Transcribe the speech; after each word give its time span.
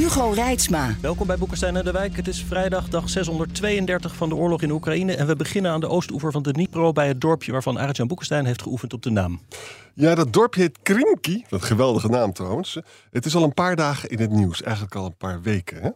Hugo 0.00 0.30
Reitsma. 0.30 0.96
Welkom 1.00 1.26
bij 1.26 1.38
Boekenstein 1.38 1.76
en 1.76 1.84
de 1.84 1.92
Wijk. 1.92 2.16
Het 2.16 2.28
is 2.28 2.44
vrijdag, 2.44 2.88
dag 2.88 3.08
632 3.08 4.16
van 4.16 4.28
de 4.28 4.34
oorlog 4.34 4.62
in 4.62 4.70
Oekraïne. 4.70 5.16
En 5.16 5.26
we 5.26 5.36
beginnen 5.36 5.70
aan 5.70 5.80
de 5.80 5.88
oostoever 5.88 6.32
van 6.32 6.42
de 6.42 6.52
Dnipro... 6.52 6.92
bij 6.92 7.08
het 7.08 7.20
dorpje 7.20 7.52
waarvan 7.52 7.76
Arjan 7.76 8.06
Boekenstein 8.06 8.44
heeft 8.44 8.62
geoefend 8.62 8.92
op 8.92 9.02
de 9.02 9.10
naam. 9.10 9.40
Ja, 9.94 10.14
dat 10.14 10.32
dorpje 10.32 10.60
heet 10.60 10.78
Krimki. 10.82 11.44
Wat 11.48 11.60
een 11.60 11.66
geweldige 11.66 12.08
naam 12.08 12.32
trouwens. 12.32 12.78
Het 13.10 13.26
is 13.26 13.34
al 13.34 13.42
een 13.42 13.54
paar 13.54 13.76
dagen 13.76 14.08
in 14.08 14.18
het 14.18 14.30
nieuws. 14.30 14.62
Eigenlijk 14.62 14.94
al 14.94 15.06
een 15.06 15.16
paar 15.16 15.42
weken. 15.42 15.82
Hè? 15.82 15.90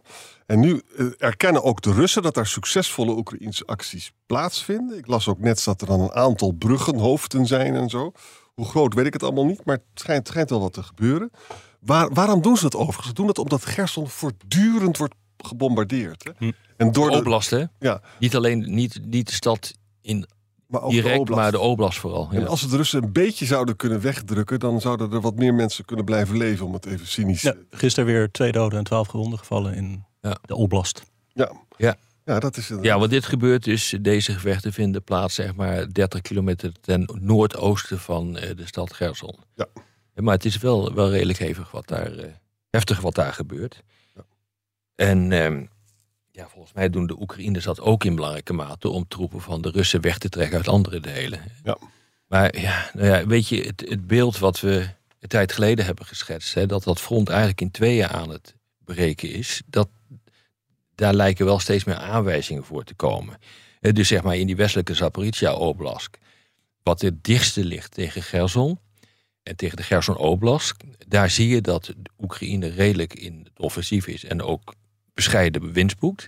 En 0.45 0.59
nu 0.59 0.81
eh, 0.97 1.05
erkennen 1.17 1.63
ook 1.63 1.81
de 1.81 1.93
Russen 1.93 2.21
dat 2.21 2.33
daar 2.33 2.47
succesvolle 2.47 3.15
Oekraïnse 3.15 3.65
acties 3.65 4.11
plaatsvinden. 4.25 4.97
Ik 4.97 5.07
las 5.07 5.27
ook 5.27 5.39
net 5.39 5.63
dat 5.63 5.81
er 5.81 5.87
dan 5.87 5.99
een 5.99 6.13
aantal 6.13 6.51
bruggenhoofden 6.51 7.45
zijn 7.45 7.75
en 7.75 7.89
zo. 7.89 8.11
Hoe 8.53 8.65
groot 8.65 8.93
weet 8.93 9.05
ik 9.05 9.13
het 9.13 9.23
allemaal 9.23 9.45
niet, 9.45 9.65
maar 9.65 9.75
het 9.75 9.85
schijnt, 9.93 10.19
het 10.19 10.27
schijnt 10.27 10.49
wel 10.49 10.59
wat 10.59 10.73
te 10.73 10.83
gebeuren. 10.83 11.31
Waar, 11.85 12.13
waarom 12.13 12.41
doen 12.41 12.55
ze 12.57 12.63
dat 12.63 12.75
overigens? 12.75 13.07
Ze 13.07 13.13
doen 13.13 13.27
dat 13.27 13.37
omdat 13.37 13.65
Gerson 13.65 14.07
voortdurend 14.09 14.97
wordt 14.97 15.13
gebombardeerd. 15.37 16.23
Hè? 16.23 16.31
Hm. 16.37 16.51
En 16.77 16.91
door 16.91 17.09
de 17.11 17.17
oblast, 17.17 17.49
hè? 17.49 17.63
Ja. 17.79 18.01
Niet 18.19 18.35
alleen 18.35 18.73
niet, 18.73 18.99
niet 19.05 19.27
de 19.27 19.33
stad 19.33 19.73
in 20.01 20.27
maar 20.67 20.81
ook 20.81 20.91
direct, 20.91 21.13
de 21.13 21.19
oblast. 21.19 21.41
maar 21.41 21.51
de 21.51 21.59
oblast 21.59 21.99
vooral. 21.99 22.27
Ja. 22.31 22.39
En 22.39 22.47
als 22.47 22.59
ze 22.59 22.67
de 22.67 22.75
Russen 22.77 23.03
een 23.03 23.11
beetje 23.11 23.45
zouden 23.45 23.75
kunnen 23.75 24.01
wegdrukken, 24.01 24.59
dan 24.59 24.81
zouden 24.81 25.11
er 25.11 25.21
wat 25.21 25.35
meer 25.35 25.53
mensen 25.53 25.85
kunnen 25.85 26.05
blijven 26.05 26.37
leven, 26.37 26.65
om 26.65 26.73
het 26.73 26.85
even 26.85 27.07
cynisch 27.07 27.41
Ja, 27.41 27.53
gisteren 27.69 28.05
weer 28.13 28.31
twee 28.31 28.51
doden 28.51 28.77
en 28.77 28.83
twaalf 28.83 29.07
gewonden 29.07 29.39
gevallen 29.39 29.73
in 29.73 30.05
Ja. 30.21 30.37
de 30.41 30.55
oblast. 30.55 31.03
Ja. 31.33 31.51
Ja. 31.77 31.95
Ja, 32.25 32.39
dat 32.39 32.57
is 32.57 32.69
het. 32.69 32.83
Ja, 32.83 32.99
want 32.99 33.11
dit 33.11 33.25
gebeurt 33.25 33.63
dus, 33.63 33.95
deze 34.01 34.33
gevechten 34.33 34.73
vinden 34.73 35.03
plaats 35.03 35.35
zeg 35.35 35.55
maar 35.55 35.93
30 35.93 36.21
kilometer 36.21 36.71
ten 36.81 37.09
noordoosten 37.21 37.99
van 37.99 38.37
eh, 38.37 38.55
de 38.55 38.65
stad 38.65 38.93
Gerson. 38.93 39.35
Ja. 39.55 39.65
Maar 40.15 40.33
het 40.33 40.45
is 40.45 40.57
wel, 40.57 40.93
wel 40.93 41.09
redelijk 41.09 41.39
hevig 41.39 41.71
wat 41.71 41.87
daar, 41.87 42.17
eh, 42.17 42.31
heftig 42.69 43.01
wat 43.01 43.15
daar 43.15 43.33
gebeurt. 43.33 43.83
Ja. 44.15 44.25
En 44.95 45.31
ehm, 45.31 45.65
ja, 46.31 46.47
volgens 46.47 46.73
mij 46.73 46.89
doen 46.89 47.07
de 47.07 47.21
Oekraïners 47.21 47.65
dat 47.65 47.79
ook 47.79 48.03
in 48.03 48.15
belangrijke 48.15 48.53
mate 48.53 48.89
om 48.89 49.07
troepen 49.07 49.41
van 49.41 49.61
de 49.61 49.69
Russen 49.69 50.01
weg 50.01 50.17
te 50.17 50.29
trekken 50.29 50.57
uit 50.57 50.67
andere 50.67 50.99
delen. 50.99 51.39
Ja. 51.63 51.77
Maar 52.27 52.59
ja, 52.59 52.89
nou 52.93 53.07
ja, 53.07 53.27
weet 53.27 53.47
je, 53.47 53.61
het, 53.61 53.83
het 53.89 54.07
beeld 54.07 54.37
wat 54.37 54.59
we 54.59 54.89
een 55.19 55.29
tijd 55.29 55.51
geleden 55.51 55.85
hebben 55.85 56.05
geschetst, 56.05 56.53
hè, 56.53 56.65
dat 56.65 56.83
dat 56.83 57.01
front 57.01 57.29
eigenlijk 57.29 57.61
in 57.61 57.71
tweeën 57.71 58.07
aan 58.07 58.29
het 58.29 58.55
breken 58.83 59.29
is, 59.29 59.61
dat, 59.65 59.89
daar 60.95 61.13
lijken 61.13 61.45
wel 61.45 61.59
steeds 61.59 61.83
meer 61.83 61.95
aanwijzingen 61.95 62.63
voor 62.63 62.83
te 62.83 62.93
komen. 62.93 63.37
Dus 63.79 64.07
zeg 64.07 64.23
maar 64.23 64.37
in 64.37 64.47
die 64.47 64.55
westelijke 64.55 64.93
Zaporizhia 64.93 65.53
Oblast, 65.53 66.17
wat 66.83 67.01
het 67.01 67.23
dichtste 67.23 67.65
ligt 67.65 67.91
tegen 67.91 68.23
Gerson 68.23 68.79
en 69.45 69.55
tegen 69.55 69.77
de 69.77 69.83
Gerson 69.83 70.17
Oblast, 70.17 70.73
daar 71.07 71.29
zie 71.29 71.47
je 71.47 71.61
dat 71.61 71.85
de 71.85 72.09
Oekraïne 72.21 72.67
redelijk 72.67 73.13
in 73.13 73.41
het 73.43 73.59
offensief 73.59 74.07
is 74.07 74.23
en 74.23 74.41
ook 74.41 74.73
bescheiden 75.13 75.71
winst 75.73 75.99
boekt. 75.99 76.27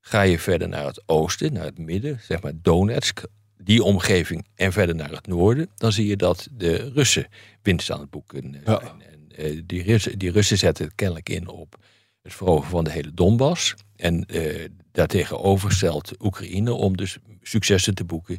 Ga 0.00 0.22
je 0.22 0.38
verder 0.38 0.68
naar 0.68 0.86
het 0.86 1.02
oosten, 1.06 1.52
naar 1.52 1.64
het 1.64 1.78
midden, 1.78 2.20
zeg 2.22 2.42
maar 2.42 2.52
Donetsk, 2.62 3.22
die 3.56 3.82
omgeving 3.82 4.46
en 4.54 4.72
verder 4.72 4.94
naar 4.94 5.10
het 5.10 5.26
noorden, 5.26 5.68
dan 5.76 5.92
zie 5.92 6.06
je 6.06 6.16
dat 6.16 6.48
de 6.52 6.90
Russen 6.94 7.26
winst 7.62 7.90
aan 7.90 8.00
het 8.00 8.10
boeken 8.10 8.60
Ja. 8.64 8.80
En, 8.80 9.00
eh, 9.36 9.60
die, 9.66 9.82
Russen, 9.82 10.18
die 10.18 10.30
Russen 10.30 10.58
zetten 10.58 10.94
kennelijk 10.94 11.28
in 11.28 11.48
op 11.48 11.76
het 12.22 12.34
veroveren 12.34 12.70
van 12.70 12.84
de 12.84 12.90
hele 12.90 13.14
Donbass. 13.14 13.74
En 13.96 14.24
eh 14.24 14.68
daartegenover 14.92 15.72
stelt 15.72 16.12
Oekraïne 16.24 16.72
om 16.72 16.96
dus 16.96 17.18
successen 17.42 17.94
te 17.94 18.04
boeken 18.04 18.38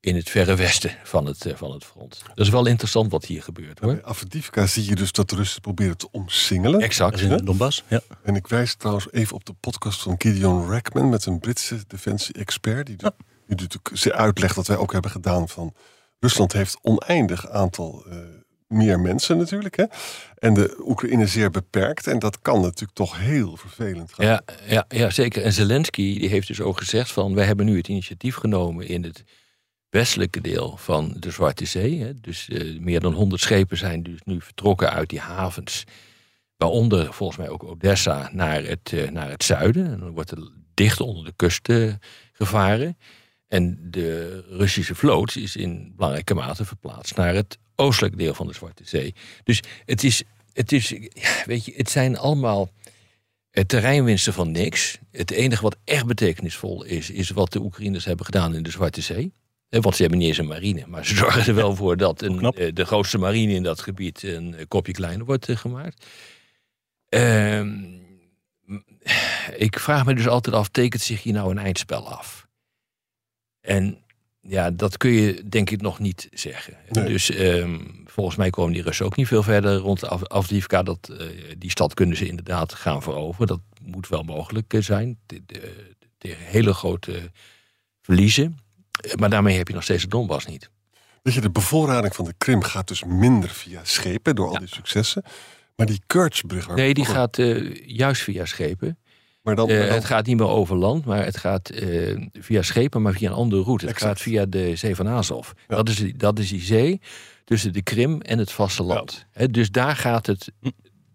in 0.00 0.16
het 0.16 0.30
verre 0.30 0.56
westen 0.56 0.96
van 1.04 1.26
het, 1.26 1.46
eh, 1.46 1.54
van 1.56 1.72
het 1.72 1.84
front. 1.84 2.22
Dat 2.34 2.46
is 2.46 2.52
wel 2.52 2.66
interessant 2.66 3.10
wat 3.10 3.24
hier 3.24 3.42
gebeurt 3.42 3.78
hoor. 3.78 3.92
Bij 3.94 4.04
Avdivka 4.04 4.66
zie 4.66 4.88
je 4.88 4.94
dus 4.94 5.12
dat 5.12 5.30
de 5.30 5.36
Russen 5.36 5.60
proberen 5.60 5.96
te 5.96 6.08
omsingelen. 6.10 6.80
Exact. 6.80 7.20
In 7.20 7.28
de 7.28 7.42
Donbass. 7.42 7.84
Ja. 7.88 8.00
En 8.22 8.34
ik 8.34 8.46
wijs 8.46 8.74
trouwens 8.74 9.06
even 9.10 9.34
op 9.34 9.44
de 9.44 9.52
podcast 9.60 10.02
van 10.02 10.14
Gideon 10.18 10.70
Rackman 10.70 11.08
met 11.08 11.26
een 11.26 11.38
Britse 11.38 11.78
defensie-expert. 11.86 12.86
Die, 12.86 12.96
die 12.96 13.10
natuurlijk 13.46 13.90
ze 13.92 14.14
uitlegt 14.14 14.54
wat 14.54 14.66
wij 14.66 14.76
ook 14.76 14.92
hebben 14.92 15.10
gedaan 15.10 15.48
van 15.48 15.74
Rusland 16.20 16.52
heeft 16.52 16.78
oneindig 16.82 17.48
aantal 17.48 18.04
eh, 18.10 18.18
meer 18.66 19.00
mensen 19.00 19.38
natuurlijk. 19.38 19.76
Hè? 19.76 19.84
En 20.34 20.54
de 20.54 20.76
Oekraïne 20.84 21.26
zeer 21.26 21.50
beperkt. 21.50 22.06
En 22.06 22.18
dat 22.18 22.40
kan 22.40 22.60
natuurlijk 22.60 22.92
toch 22.92 23.18
heel 23.18 23.56
vervelend 23.56 24.12
gaan. 24.12 24.26
Ja, 24.26 24.42
ja, 24.66 24.84
ja, 24.88 25.10
zeker. 25.10 25.42
En 25.42 25.52
Zelensky 25.52 26.18
die 26.18 26.28
heeft 26.28 26.46
dus 26.46 26.60
ook 26.60 26.78
gezegd 26.78 27.12
van... 27.12 27.34
wij 27.34 27.44
hebben 27.44 27.66
nu 27.66 27.76
het 27.76 27.88
initiatief 27.88 28.36
genomen 28.36 28.86
in 28.86 29.04
het 29.04 29.24
westelijke 29.90 30.40
deel 30.40 30.76
van 30.76 31.14
de 31.18 31.30
Zwarte 31.30 31.64
Zee. 31.64 32.00
Hè. 32.00 32.20
Dus 32.20 32.48
eh, 32.48 32.78
meer 32.78 33.00
dan 33.00 33.12
100 33.12 33.40
schepen 33.40 33.76
zijn 33.76 34.02
dus 34.02 34.18
nu 34.24 34.40
vertrokken 34.40 34.90
uit 34.90 35.08
die 35.08 35.20
havens. 35.20 35.84
Waaronder 36.56 37.12
volgens 37.12 37.38
mij 37.38 37.48
ook 37.48 37.64
Odessa 37.64 38.30
naar 38.32 38.62
het, 38.64 38.92
eh, 38.92 39.10
naar 39.10 39.30
het 39.30 39.44
zuiden. 39.44 39.86
En 39.86 39.98
dan 39.98 40.10
wordt 40.10 40.30
er 40.30 40.50
dicht 40.74 41.00
onder 41.00 41.24
de 41.24 41.32
kust 41.36 41.68
eh, 41.68 41.92
gevaren. 42.32 42.98
En 43.46 43.78
de 43.90 44.40
Russische 44.48 44.94
vloot 44.94 45.36
is 45.36 45.56
in 45.56 45.92
belangrijke 45.96 46.34
mate 46.34 46.64
verplaatst 46.64 47.16
naar 47.16 47.34
het 47.34 47.58
oostelijke 47.74 48.16
deel 48.16 48.34
van 48.34 48.46
de 48.46 48.52
Zwarte 48.52 48.82
Zee. 48.86 49.14
Dus 49.44 49.62
het 49.84 50.04
is, 50.04 50.22
het 50.52 50.72
is 50.72 50.94
weet 51.44 51.64
je, 51.64 51.72
het 51.76 51.90
zijn 51.90 52.16
allemaal 52.16 52.70
terreinwinsten 53.66 54.32
van 54.32 54.50
niks. 54.50 54.98
Het 55.10 55.30
enige 55.30 55.62
wat 55.62 55.76
echt 55.84 56.06
betekenisvol 56.06 56.84
is, 56.84 57.10
is 57.10 57.30
wat 57.30 57.52
de 57.52 57.60
Oekraïners 57.60 58.04
hebben 58.04 58.24
gedaan 58.24 58.54
in 58.54 58.62
de 58.62 58.70
Zwarte 58.70 59.00
Zee. 59.00 59.32
Eh, 59.68 59.80
Want 59.80 59.94
ze 59.94 60.00
hebben 60.00 60.18
niet 60.18 60.28
eens 60.28 60.38
een 60.38 60.46
marine, 60.46 60.84
maar 60.86 61.06
ze 61.06 61.14
zorgen 61.24 61.46
er 61.46 61.54
wel 61.54 61.74
voor 61.76 61.96
dat 61.96 62.22
een, 62.22 62.40
eh, 62.52 62.72
de 62.74 62.84
grootste 62.84 63.18
marine 63.18 63.52
in 63.52 63.62
dat 63.62 63.80
gebied 63.80 64.22
een 64.22 64.54
eh, 64.54 64.64
kopje 64.68 64.92
kleiner 64.92 65.26
wordt 65.26 65.48
gemaakt. 65.48 66.06
Ehm, 67.08 67.96
ik 69.56 69.78
vraag 69.78 70.04
me 70.04 70.14
dus 70.14 70.28
altijd 70.28 70.54
af, 70.56 70.68
tekent 70.68 71.02
zich 71.02 71.22
hier 71.22 71.32
nou 71.32 71.50
een 71.50 71.58
eindspel 71.58 72.08
af? 72.12 72.46
En 73.60 73.98
ja, 74.40 74.70
dat 74.70 74.96
kun 74.96 75.10
je 75.10 75.48
denk 75.48 75.70
ik 75.70 75.80
nog 75.80 75.98
niet 75.98 76.28
zeggen. 76.32 76.76
Nee. 76.90 77.08
Dus 77.08 77.30
ehm, 77.30 77.78
volgens 78.04 78.36
mij 78.36 78.50
komen 78.50 78.72
die 78.72 78.82
Russen 78.82 79.06
ook 79.06 79.16
niet 79.16 79.26
veel 79.26 79.42
verder 79.42 79.76
rond 79.76 80.04
Af-. 80.04 80.48
Dat, 80.68 81.10
die 81.58 81.70
stad 81.70 81.94
kunnen 81.94 82.16
ze 82.16 82.26
inderdaad 82.26 82.74
gaan 82.74 83.02
veroveren. 83.02 83.46
Dat 83.46 83.60
moet 83.82 84.08
wel 84.08 84.22
mogelijk 84.22 84.74
zijn. 84.78 85.18
De- 85.26 85.42
de- 85.46 85.96
Tegen 86.18 86.44
hele 86.44 86.74
grote 86.74 87.30
verliezen. 88.00 88.58
Maar 89.18 89.30
daarmee 89.30 89.56
heb 89.56 89.68
je 89.68 89.74
nog 89.74 89.82
steeds 89.82 90.02
de 90.02 90.08
Donbass 90.08 90.46
niet. 90.46 90.70
Weet 91.22 91.34
je, 91.34 91.40
de 91.40 91.50
bevoorrading 91.50 92.14
van 92.14 92.24
de 92.24 92.34
Krim 92.38 92.62
gaat 92.62 92.88
dus 92.88 93.04
minder 93.04 93.48
via 93.50 93.80
schepen 93.82 94.34
door 94.34 94.48
al 94.48 94.58
die 94.58 94.68
successen. 94.68 95.22
Maar 95.76 95.86
die 95.86 96.00
Kerchbrug... 96.06 96.68
Nee, 96.74 96.94
die 96.94 97.04
gaat 97.04 97.38
eh, 97.38 97.74
juist 97.86 98.22
via 98.22 98.44
schepen. 98.44 98.98
Maar 99.42 99.56
dan, 99.56 99.68
Eh, 99.68 99.76
maar 99.78 99.86
dan- 99.86 99.94
het 99.94 100.04
gaat 100.04 100.26
niet 100.26 100.36
meer 100.36 100.48
over 100.48 100.76
land, 100.76 101.04
maar 101.04 101.24
het 101.24 101.36
gaat 101.36 101.70
eh, 101.70 102.16
via 102.32 102.62
schepen, 102.62 103.02
maar 103.02 103.12
via 103.12 103.28
een 103.28 103.34
andere 103.36 103.62
route. 103.62 103.84
Het 103.86 103.94
Exact. 103.94 104.12
gaat 104.12 104.20
via 104.22 104.46
de 104.46 104.76
zee 104.76 104.94
van 104.94 105.08
Azov. 105.08 105.50
Ja. 105.68 105.76
Dat, 105.76 105.88
is, 105.88 105.96
die- 105.96 106.16
dat 106.16 106.38
is 106.38 106.48
die 106.48 106.60
zee 106.60 107.00
tussen 107.44 107.72
de 107.72 107.82
Krim 107.82 108.20
en 108.20 108.38
het 108.38 108.52
vasteland. 108.52 109.26
Hè, 109.32 109.48
dus 109.48 109.70
daar 109.70 109.96
gaat, 109.96 110.26
het, 110.26 110.52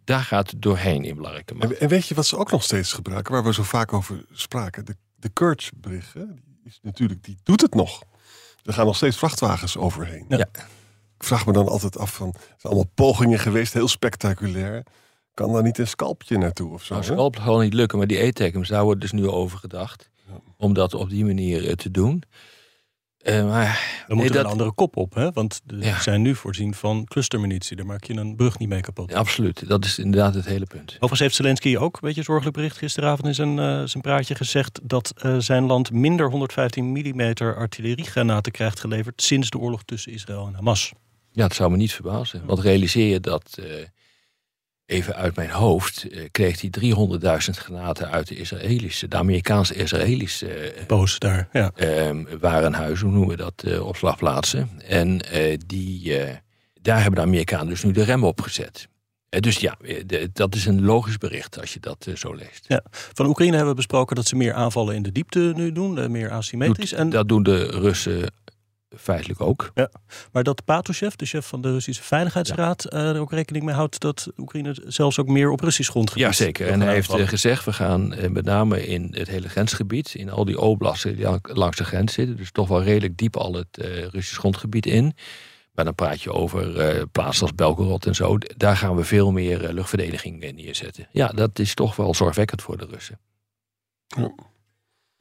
daar 0.03 0.23
gaat 0.23 0.51
het 0.51 0.61
doorheen 0.61 1.03
in 1.03 1.15
belangrijke 1.15 1.53
mate. 1.53 1.73
En, 1.75 1.79
en 1.81 1.87
weet 1.87 2.07
je 2.07 2.15
wat 2.15 2.25
ze 2.25 2.37
ook 2.37 2.51
nog 2.51 2.63
steeds 2.63 2.93
gebruiken, 2.93 3.33
waar 3.33 3.43
we 3.43 3.53
zo 3.53 3.63
vaak 3.63 3.93
over 3.93 4.25
spraken? 4.31 4.85
De, 4.85 4.95
de 5.15 5.29
Kerchbrug, 5.29 6.13
is 6.63 6.79
natuurlijk, 6.81 7.23
die 7.23 7.37
doet 7.43 7.61
het 7.61 7.73
nog. 7.73 8.03
Er 8.63 8.73
gaan 8.73 8.85
nog 8.85 8.95
steeds 8.95 9.17
vrachtwagens 9.17 9.77
overheen. 9.77 10.25
Ja. 10.27 10.47
Ik 11.17 11.29
vraag 11.29 11.45
me 11.45 11.53
dan 11.53 11.67
altijd 11.67 11.97
af 11.97 12.13
van, 12.13 12.33
zijn 12.33 12.73
allemaal 12.73 12.91
pogingen 12.95 13.39
geweest, 13.39 13.73
heel 13.73 13.87
spectaculair. 13.87 14.83
Kan 15.33 15.53
daar 15.53 15.63
niet 15.63 15.77
een 15.77 15.87
scalpje 15.87 16.37
naartoe 16.37 16.73
of 16.73 16.83
zo? 16.83 16.93
Nou, 16.93 17.05
hè? 17.05 17.13
scalp 17.13 17.37
gewoon 17.37 17.63
niet 17.63 17.73
lukken, 17.73 17.97
maar 17.97 18.07
die 18.07 18.23
e-takems, 18.23 18.67
daar 18.67 18.83
wordt 18.83 19.01
dus 19.01 19.11
nu 19.11 19.27
over 19.27 19.57
gedacht. 19.57 20.09
Om 20.57 20.73
dat 20.73 20.93
op 20.93 21.09
die 21.09 21.25
manier 21.25 21.67
eh, 21.67 21.73
te 21.73 21.91
doen. 21.91 22.23
Eh, 23.23 23.47
maar 23.49 24.03
Dan 24.07 24.17
moet 24.17 24.25
er 24.25 24.33
dat- 24.33 24.43
een 24.45 24.51
andere 24.51 24.71
kop 24.71 24.97
op, 24.97 25.13
hè? 25.13 25.31
want 25.31 25.61
de- 25.63 25.77
Ja. 25.77 25.95
ze 25.95 26.01
zijn 26.01 26.21
nu 26.21 26.35
voorzien 26.35 26.73
van 26.73 27.05
clustermunitie. 27.05 27.75
Daar 27.75 27.85
maak 27.85 28.03
je 28.03 28.13
een 28.13 28.35
brug 28.35 28.57
niet 28.59 28.69
mee 28.69 28.81
kapot. 28.81 29.11
Ja, 29.11 29.17
absoluut, 29.17 29.67
dat 29.67 29.85
is 29.85 29.99
inderdaad 29.99 30.33
het 30.33 30.45
hele 30.45 30.65
punt. 30.65 30.89
Overigens 30.93 31.19
heeft 31.19 31.35
Zelensky 31.35 31.77
ook, 31.77 31.99
weet 31.99 32.15
je, 32.15 32.23
zorgelijk 32.23 32.55
bericht 32.55 32.77
gisteravond 32.77 33.27
in 33.27 33.35
zijn, 33.35 33.59
eh, 33.59 33.83
zijn 33.83 34.03
praatje 34.03 34.35
gezegd 34.35 34.79
dat 34.83 35.13
eh, 35.17 35.37
zijn 35.37 35.63
land 35.65 35.91
minder 35.91 36.29
115 36.29 36.85
mm 36.91 37.21
artilleriegranaten 37.41 38.51
krijgt 38.51 38.79
geleverd 38.79 39.21
sinds 39.21 39.49
de 39.49 39.57
oorlog 39.57 39.83
tussen 39.83 40.11
Israël 40.11 40.47
en 40.47 40.53
Hamas. 40.53 40.91
Ja, 41.31 41.43
het 41.43 41.55
zou 41.55 41.71
me 41.71 41.77
niet 41.77 41.93
verbazen. 41.93 42.45
Want 42.45 42.59
realiseer 42.59 43.07
je 43.07 43.19
dat 43.19 43.59
even 44.85 45.15
uit 45.15 45.35
mijn 45.35 45.49
hoofd, 45.49 46.07
eh, 46.09 46.23
kreeg 46.31 46.61
hij 46.61 46.69
300.000 46.69 47.57
granaten 47.57 48.11
uit 48.11 48.27
de 48.27 48.35
Israëlische, 48.35 49.07
de 49.07 49.15
Amerikaanse-Israëlische 49.17 50.47
eh, 50.47 50.85
Boos 50.85 51.19
daar, 51.19 51.47
ja. 51.53 51.71
ehm, 51.75 52.23
warenhuizen, 52.39 53.05
hoe 53.07 53.15
noemen 53.15 53.37
we 53.37 53.43
dat, 53.43 53.63
eh, 53.63 53.85
opslagplaatsen. 53.85 54.69
En 54.87 55.21
eh, 55.21 55.57
die, 55.65 56.17
eh, 56.19 56.35
daar 56.81 57.01
hebben 57.01 57.15
de 57.21 57.25
Amerikanen 57.27 57.67
dus 57.67 57.83
nu 57.83 57.91
de 57.91 58.03
rem 58.03 58.23
op 58.23 58.41
gezet. 58.41 58.87
Eh, 59.29 59.39
dus 59.39 59.57
ja, 59.57 59.77
eh, 59.81 60.03
de- 60.05 60.29
dat 60.33 60.55
is 60.55 60.65
een 60.65 60.83
logisch 60.83 61.17
bericht 61.17 61.59
als 61.61 61.73
je 61.73 61.79
dat 61.79 62.05
eh, 62.07 62.15
zo 62.15 62.33
leest. 62.33 62.65
ja. 62.67 62.83
Van 62.91 63.25
Oekraïne 63.25 63.51
hebben 63.55 63.71
we 63.71 63.77
besproken 63.77 64.15
dat 64.15 64.27
ze 64.27 64.35
meer 64.35 64.53
aanvallen 64.53 64.95
in 64.95 65.03
de 65.03 65.11
diepte 65.11 65.53
nu 65.55 65.71
doen, 65.71 65.99
eh, 65.99 66.07
meer 66.07 66.31
asymmetrisch. 66.31 66.89
Doet- 66.89 66.99
En, 66.99 67.09
Dat 67.09 67.27
doen 67.29 67.43
de 67.43 67.63
Russen 67.65 68.33
feitelijk 68.97 69.41
ook. 69.41 69.71
maar 70.31 70.43
dat 70.43 70.65
Patrushev, 70.65 71.13
de 71.15 71.25
chef 71.25 71.45
van 71.45 71.61
de 71.61 71.71
Russische 71.71 72.03
Veiligheidsraad, 72.03 72.85
eh, 72.85 73.09
er 73.09 73.19
ook 73.19 73.31
rekening 73.31 73.65
mee 73.65 73.75
houdt 73.75 73.99
dat 73.99 74.27
Oekraïne 74.37 74.75
zelfs 74.85 75.19
ook 75.19 75.27
meer 75.27 75.51
op 75.51 75.59
Russisch 75.59 75.89
grondgebied 75.89 76.23
Jazeker. 76.23 76.65
wil 76.65 76.73
En 76.73 76.81
hij 76.81 76.93
heeft 76.93 77.13
eh, 77.13 77.27
gezegd, 77.27 77.65
we 77.65 77.73
gaan 77.73 78.13
eh, 78.13 78.29
met 78.29 78.45
name 78.45 78.87
in 78.87 79.07
het 79.17 79.27
hele 79.27 79.49
grensgebied, 79.49 80.13
in 80.15 80.29
al 80.29 80.45
die 80.45 80.59
oblasten 80.59 81.15
die 81.15 81.25
lang- 81.25 81.47
langs 81.53 81.77
de 81.77 81.83
grens 81.85 82.13
zitten, 82.13 82.37
dus 82.37 82.51
toch 82.51 82.67
wel 82.67 82.83
redelijk 82.83 83.17
diep 83.17 83.35
al 83.37 83.53
het 83.53 83.77
eh, 83.77 84.05
Russisch 84.05 84.39
grondgebied 84.39 84.85
in. 84.85 85.15
Maar 85.73 85.85
dan 85.85 85.95
praat 85.95 86.21
je 86.21 86.31
over 86.31 86.79
eh, 86.79 87.03
plaatsen 87.11 87.41
als 87.41 87.55
Belgorod 87.55 88.05
en 88.05 88.15
zo. 88.15 88.37
Daar 88.57 88.77
gaan 88.77 88.95
we 88.95 89.03
veel 89.03 89.31
meer 89.31 89.65
eh, 89.65 89.73
luchtverdediging 89.73 90.39
neerzetten. 90.53 91.07
Ja, 91.11 91.27
dat 91.27 91.59
is 91.59 91.73
toch 91.73 91.95
wel 91.95 92.13
zorgwekkend 92.13 92.61
voor 92.61 92.77
de 92.77 92.85
Russen. 92.85 93.19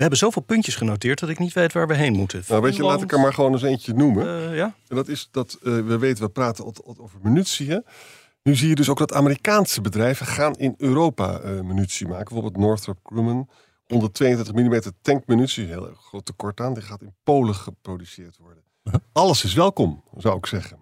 Hebben 0.02 0.18
zoveel 0.18 0.42
puntjes 0.42 0.74
genoteerd 0.74 1.18
dat 1.20 1.28
ik 1.28 1.38
niet 1.38 1.52
weet 1.52 1.72
waar 1.72 1.88
we 1.88 1.94
heen 1.94 2.12
moeten. 2.12 2.42
Nou, 2.48 2.62
weet 2.62 2.76
je, 2.76 2.82
laat 2.82 3.02
ik 3.02 3.12
er 3.12 3.20
maar 3.20 3.34
gewoon 3.34 3.52
eens 3.52 3.62
eentje 3.62 3.92
noemen. 3.92 4.26
Eh, 4.26 4.56
ja? 4.56 4.74
En 4.88 4.96
dat 4.96 5.08
is 5.08 5.28
dat 5.30 5.58
eh, 5.62 5.72
we 5.72 5.98
weten, 5.98 6.24
we 6.24 6.30
praten 6.30 6.64
over 6.98 7.18
munitie. 7.22 7.70
Hè? 7.70 7.78
Nu 8.42 8.56
zie 8.56 8.68
je 8.68 8.74
dus 8.74 8.88
ook 8.88 8.98
dat 8.98 9.12
Amerikaanse 9.12 9.80
bedrijven 9.80 10.26
gaan 10.26 10.54
in 10.54 10.74
Europa 10.78 11.40
eh, 11.40 11.60
munitie 11.60 12.06
maken. 12.06 12.24
Bijvoorbeeld 12.24 12.56
Northrop 12.56 12.98
Grumman, 13.02 13.48
122 13.86 14.54
mm 14.54 14.80
tankmunitie, 15.02 15.66
heel 15.66 15.94
groot 15.94 16.24
tekort 16.24 16.60
aan. 16.60 16.74
Die 16.74 16.82
gaat 16.82 17.02
in 17.02 17.14
Polen 17.22 17.54
geproduceerd 17.54 18.36
worden. 18.36 18.62
Alles 19.12 19.44
is 19.44 19.54
welkom, 19.54 20.04
zou 20.16 20.36
ik 20.36 20.46
zeggen. 20.46 20.78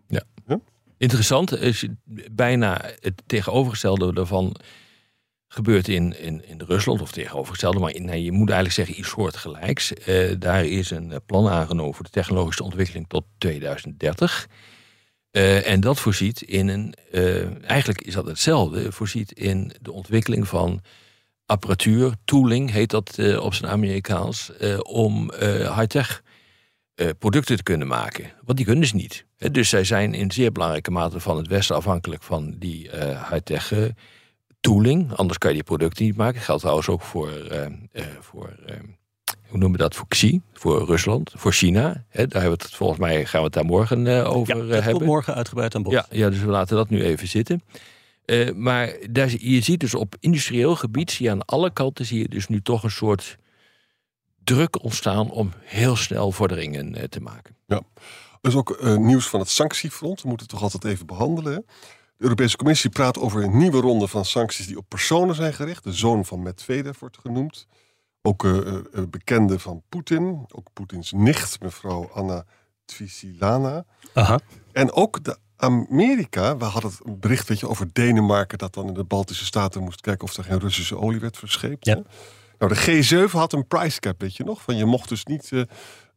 Interessant 1.01 1.57
is 1.57 1.87
bijna 2.31 2.81
het 3.01 3.23
tegenovergestelde 3.27 4.13
daarvan 4.13 4.57
gebeurt 5.52 5.88
in, 5.88 6.20
in, 6.20 6.49
in 6.49 6.61
Rusland, 6.67 7.00
of 7.00 7.12
tegenovergestelde, 7.12 7.79
maar 7.79 8.17
je 8.17 8.32
moet 8.32 8.50
eigenlijk 8.50 8.73
zeggen 8.75 8.99
iets 8.99 9.08
soortgelijks. 9.08 9.94
Eh 9.94 10.35
daar 10.38 10.64
is 10.64 10.91
een 10.91 11.12
eh, 11.12 11.19
plan 11.26 11.49
aangenomen 11.49 11.94
voor 11.94 12.05
de 12.05 12.11
technologische 12.11 12.62
ontwikkeling 12.62 13.08
tot 13.08 13.25
2030. 13.38 14.49
Eh, 15.31 15.70
en 15.70 15.81
dat 15.81 15.99
voorziet 16.00 16.43
in 16.43 16.69
een, 16.69 16.94
eigenlijk 17.64 18.00
is 18.00 18.14
dat 18.14 18.26
hetzelfde, 18.26 18.93
voorziet 18.93 19.32
in 19.32 19.73
de 19.81 19.93
ontwikkeling 19.93 20.49
van 20.49 20.81
apparatuur, 21.47 22.14
tooling 22.25 22.70
heet 22.70 22.91
dat 22.91 23.19
op 23.38 23.55
zijn 23.55 23.70
Amerikaans, 23.70 24.52
om 24.82 25.32
high-tech 25.76 26.23
producten 27.19 27.56
te 27.56 27.62
kunnen 27.62 27.87
maken. 27.87 28.32
Want 28.44 28.58
die 28.58 28.67
kunnen 28.67 28.87
ze 28.87 28.97
niet. 28.97 29.25
Dus 29.52 29.69
zij 29.69 29.85
zijn 29.85 30.14
in 30.14 30.31
zeer 30.31 30.52
belangrijke 30.52 30.91
mate 30.91 31.20
van 31.20 31.37
het 31.37 31.47
Westen 31.47 31.76
afhankelijk 31.76 32.23
van 32.23 32.55
die 32.58 32.91
high-tech 33.31 33.73
tooling. 34.61 35.12
Anders 35.15 35.39
kan 35.39 35.51
je 35.51 35.57
die 35.57 35.65
producten 35.65 36.05
niet 36.05 36.17
maken. 36.17 36.35
Dat 36.35 36.45
geldt 36.45 36.61
trouwens 36.61 36.89
ook 36.89 37.03
voor, 37.03 37.31
eh, 37.31 37.65
eh, 37.65 38.05
voor 38.21 38.49
eh, 38.67 38.77
hoe 39.49 39.59
noemen 39.59 39.79
we 39.79 39.85
dat, 39.85 39.95
voor 39.95 40.09
Xi, 40.09 40.41
voor 40.53 40.87
Rusland, 40.87 41.33
voor 41.35 41.53
China. 41.53 42.05
Hè, 42.09 42.27
daar 42.27 42.41
hebben 42.43 42.59
we 42.59 42.65
het, 42.65 42.75
volgens 42.75 42.99
mij 42.99 43.25
gaan 43.27 43.41
we 43.41 43.47
het 43.47 43.55
daar 43.55 43.65
morgen 43.65 44.07
eh, 44.07 44.37
over 44.37 44.57
Ja, 44.57 44.61
dat 44.61 44.71
komt 44.73 44.85
hebben. 44.85 45.05
morgen 45.07 45.35
uitgebreid 45.35 45.75
aan 45.75 45.83
bod. 45.83 45.93
Ja, 45.93 46.07
ja, 46.11 46.31
dus 46.31 46.41
we 46.41 46.47
laten 46.47 46.77
dat 46.77 46.91
nu 46.91 47.03
even 47.03 47.29
zitten. 47.29 47.62
Eh, 48.25 48.53
maar 48.55 48.97
daar, 49.11 49.31
je 49.39 49.61
ziet 49.61 49.81
dus 49.81 49.95
op 49.95 50.17
industrieel 50.21 50.77
gebied, 50.77 51.11
zie 51.11 51.27
je 51.27 51.33
aan 51.33 51.45
alle 51.45 51.71
kanten, 51.73 52.05
zie 52.07 52.19
je 52.19 52.29
dus 52.29 52.49
nu 52.49 52.62
toch 52.62 52.83
een 52.83 52.91
soort 52.91 53.39
druk 54.45 54.83
ontstaan 54.83 55.31
om 55.31 55.53
heel 55.65 55.97
snel 55.97 56.33
vorderingen 56.33 56.95
eh, 56.95 57.05
te 57.05 57.21
maken. 57.21 57.57
Er 57.67 58.49
is 58.51 58.55
ook 58.55 58.71
eh, 58.71 58.97
nieuws 58.97 59.29
van 59.29 59.41
het 59.41 59.49
sanctiefront. 59.49 60.23
We 60.23 60.29
moeten 60.29 60.47
het 60.47 60.55
toch 60.57 60.65
altijd 60.73 60.93
even 60.93 61.07
behandelen. 61.07 61.53
Hè? 61.53 61.59
De 62.21 62.27
Europese 62.27 62.57
Commissie 62.57 62.91
praat 62.91 63.19
over 63.19 63.43
een 63.43 63.57
nieuwe 63.57 63.81
ronde 63.81 64.09
van 64.09 64.25
sancties 64.25 64.67
die 64.67 64.77
op 64.77 64.89
personen 64.89 65.35
zijn 65.35 65.53
gericht. 65.53 65.85
De 65.85 65.93
zoon 65.93 66.25
van 66.25 66.43
Medvedev 66.43 66.99
wordt 66.99 67.19
genoemd. 67.19 67.67
Ook 68.23 68.45
eh, 68.45 68.75
bekende 69.09 69.59
van 69.59 69.83
Poetin. 69.89 70.47
Ook 70.55 70.67
Poetins 70.73 71.13
nicht, 71.13 71.61
mevrouw 71.61 72.11
Anna 72.13 72.45
Tvisilana. 72.85 73.85
Aha. 74.15 74.41
En 74.73 74.93
ook 74.93 75.25
de 75.25 75.37
Amerika, 75.57 76.57
we 76.57 76.65
hadden 76.65 76.91
het 76.91 77.21
bericht 77.21 77.49
weet 77.49 77.61
je, 77.61 77.69
over 77.69 77.89
Denemarken... 77.93 78.59
dat 78.59 78.75
dan 78.75 78.87
in 78.87 78.95
de 78.95 79.05
Baltische 79.05 79.45
Staten 79.45 79.83
moest 79.83 80.01
kijken 80.01 80.29
of 80.29 80.37
er 80.37 80.45
geen 80.45 80.61
Russische 80.61 80.99
olie 80.99 81.21
werd 81.21 81.37
verscheept. 81.37 81.87
Ja. 81.87 82.03
Nou, 82.59 82.75
de 82.75 83.05
G7 83.29 83.31
had 83.31 83.53
een 83.53 83.67
price 83.67 84.01
cap, 84.01 84.21
weet 84.21 84.37
je 84.37 84.45
nog? 84.45 84.63
Van 84.63 84.77
je 84.77 84.85
mocht 84.85 85.09
dus 85.09 85.25
niet 85.25 85.51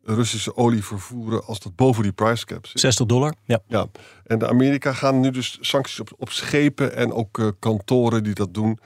Russische 0.05 0.57
olie 0.57 0.83
vervoeren 0.83 1.45
als 1.45 1.59
dat 1.59 1.75
boven 1.75 2.03
die 2.03 2.11
price 2.11 2.45
cap 2.45 2.65
zit. 2.65 2.79
60 2.79 3.05
dollar. 3.05 3.33
Ja. 3.45 3.59
Ja, 3.67 3.87
en 4.23 4.39
de 4.39 4.47
Amerika 4.47 4.93
gaan 4.93 5.19
nu 5.19 5.31
dus 5.31 5.57
sancties 5.61 5.99
op, 5.99 6.13
op 6.17 6.29
schepen 6.29 6.95
en 6.95 7.13
ook 7.13 7.39
eh, 7.39 7.47
kantoren 7.59 8.23
die 8.23 8.33
dat 8.33 8.53
doen, 8.53 8.79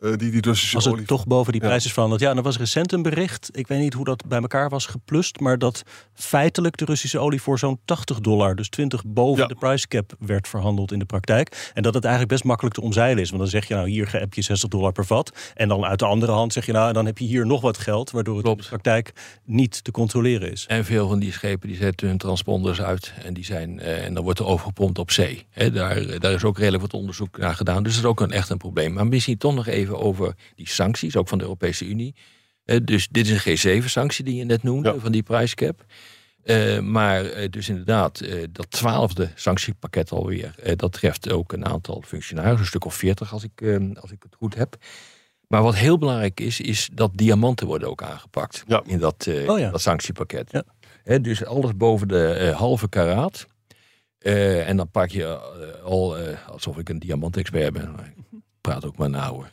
eh, 0.00 0.10
die 0.16 0.30
die 0.30 0.40
Russische 0.40 0.76
Als 0.76 0.86
olie... 0.86 0.98
het 0.98 1.06
toch 1.08 1.26
boven 1.26 1.52
die 1.52 1.60
Ja. 1.60 1.66
prijs 1.66 1.84
is 1.84 1.92
veranderd. 1.92 2.20
Ja, 2.20 2.30
en 2.30 2.36
er 2.36 2.42
was 2.42 2.58
recent 2.58 2.92
een 2.92 3.02
bericht. 3.02 3.48
Ik 3.52 3.66
weet 3.66 3.80
niet 3.80 3.94
hoe 3.94 4.04
dat 4.04 4.26
bij 4.26 4.40
elkaar 4.40 4.68
was 4.68 4.86
geplust. 4.86 5.40
Maar 5.40 5.58
dat 5.58 5.82
feitelijk 6.14 6.76
de 6.76 6.84
Russische 6.84 7.18
olie 7.18 7.42
voor 7.42 7.58
zo'n 7.58 7.78
80 7.84 8.20
dollar. 8.20 8.54
Dus 8.56 8.68
20 8.68 9.02
boven 9.06 9.42
Ja. 9.42 9.48
de 9.48 9.54
price 9.54 9.88
cap 9.88 10.14
werd 10.18 10.48
verhandeld 10.48 10.92
in 10.92 10.98
de 10.98 11.04
praktijk. 11.04 11.70
En 11.74 11.82
dat 11.82 11.94
het 11.94 12.02
eigenlijk 12.04 12.32
best 12.32 12.44
makkelijk 12.44 12.74
te 12.74 12.80
omzeilen 12.82 13.22
is. 13.22 13.28
Want 13.28 13.42
dan 13.42 13.50
zeg 13.50 13.68
je 13.68 13.74
nou 13.74 13.88
hier 13.88 14.08
heb 14.12 14.34
je 14.34 14.42
60 14.42 14.68
dollar 14.68 14.92
per 14.92 15.06
vat. 15.06 15.32
En 15.54 15.68
dan 15.68 15.84
uit 15.84 15.98
de 15.98 16.06
andere 16.06 16.32
hand 16.32 16.52
zeg 16.52 16.66
je 16.66 16.72
nou 16.72 16.88
en 16.88 16.94
dan 16.94 17.06
heb 17.06 17.18
je 17.18 17.24
hier 17.24 17.46
nog 17.46 17.60
wat 17.60 17.78
geld. 17.78 18.10
Waardoor 18.10 18.36
het 18.36 18.46
in 18.46 18.56
de 18.56 18.64
praktijk 18.68 19.12
niet 19.44 19.84
te 19.84 19.90
controleren 19.90 20.52
is. 20.52 20.64
En 20.66 20.84
veel 20.84 21.08
van 21.08 21.18
die 21.18 21.32
schepen 21.32 21.68
die 21.68 21.76
zetten 21.76 22.08
hun 22.08 22.18
transponders 22.18 22.80
uit 22.80 23.12
en, 23.24 23.34
die 23.34 23.44
zijn, 23.44 23.80
eh, 23.80 24.04
en 24.04 24.14
dan 24.14 24.24
wordt 24.24 24.38
er 24.38 24.46
overgepompt 24.46 24.98
op 24.98 25.10
zee. 25.10 25.46
Hè, 25.50 25.70
daar, 25.70 26.18
daar 26.20 26.32
is 26.32 26.44
ook 26.44 26.58
redelijk 26.58 26.82
wat 26.82 26.94
onderzoek 26.94 27.38
naar 27.38 27.54
gedaan. 27.54 27.82
Dus 27.82 27.92
dat 27.94 28.02
is 28.04 28.08
ook 28.10 28.20
een, 28.20 28.30
echt 28.30 28.48
een 28.50 28.56
probleem. 28.58 28.92
Maar 28.92 29.06
misschien 29.06 29.38
toch 29.38 29.54
nog 29.54 29.66
even 29.66 29.83
over 29.92 30.34
die 30.54 30.68
sancties, 30.68 31.16
ook 31.16 31.28
van 31.28 31.38
de 31.38 31.44
Europese 31.44 31.84
Unie. 31.86 32.14
Eh, 32.64 32.78
dus 32.84 33.08
dit 33.08 33.28
is 33.28 33.44
een 33.46 33.82
G7-sanctie 33.82 34.24
die 34.24 34.34
je 34.36 34.44
net 34.44 34.62
noemde, 34.62 34.88
Ja. 34.92 34.98
van 34.98 35.12
die 35.12 35.22
prijscap. 35.22 35.84
Eh, 36.42 36.78
maar 36.80 37.24
eh, 37.24 37.48
dus 37.50 37.68
inderdaad, 37.68 38.20
eh, 38.20 38.44
dat 38.52 38.70
twaalfde 38.70 39.30
sanctiepakket 39.34 40.10
alweer, 40.10 40.54
eh, 40.62 40.76
dat 40.76 40.92
treft 40.92 41.30
ook 41.32 41.52
een 41.52 41.66
aantal 41.66 42.02
functionarissen, 42.06 42.60
een 42.60 42.66
stuk 42.66 42.84
of 42.84 42.94
veertig 42.94 43.32
als 43.32 43.44
ik, 43.44 43.60
eh, 43.60 43.76
als 44.00 44.10
ik 44.10 44.22
het 44.22 44.34
goed 44.34 44.54
heb. 44.54 44.76
Maar 45.48 45.62
wat 45.62 45.74
heel 45.74 45.98
belangrijk 45.98 46.40
is, 46.40 46.60
is 46.60 46.88
dat 46.92 47.10
diamanten 47.14 47.66
worden 47.66 47.88
ook 47.88 48.02
aangepakt 48.02 48.64
Ja. 48.66 48.82
in 48.86 48.98
dat, 48.98 49.26
eh, 49.26 49.50
Oh 49.50 49.58
ja. 49.58 49.70
dat 49.70 49.80
sanctiepakket. 49.80 50.50
Ja. 50.52 50.62
Hè, 51.02 51.20
dus 51.20 51.44
alles 51.44 51.76
boven 51.76 52.08
de 52.08 52.26
eh, 52.28 52.56
halve 52.56 52.88
karaat. 52.88 53.46
Eh, 54.18 54.68
en 54.68 54.76
dan 54.76 54.90
pak 54.90 55.08
je 55.10 55.26
al, 55.84 56.18
eh, 56.18 56.48
alsof 56.48 56.78
ik 56.78 56.88
een 56.88 56.98
diamantexpert 56.98 57.72
ben, 57.72 57.92
maar 57.96 58.06
ik 58.06 58.38
praat 58.60 58.84
ook 58.84 58.96
maar 58.96 59.10
na 59.10 59.28
hoor. 59.28 59.52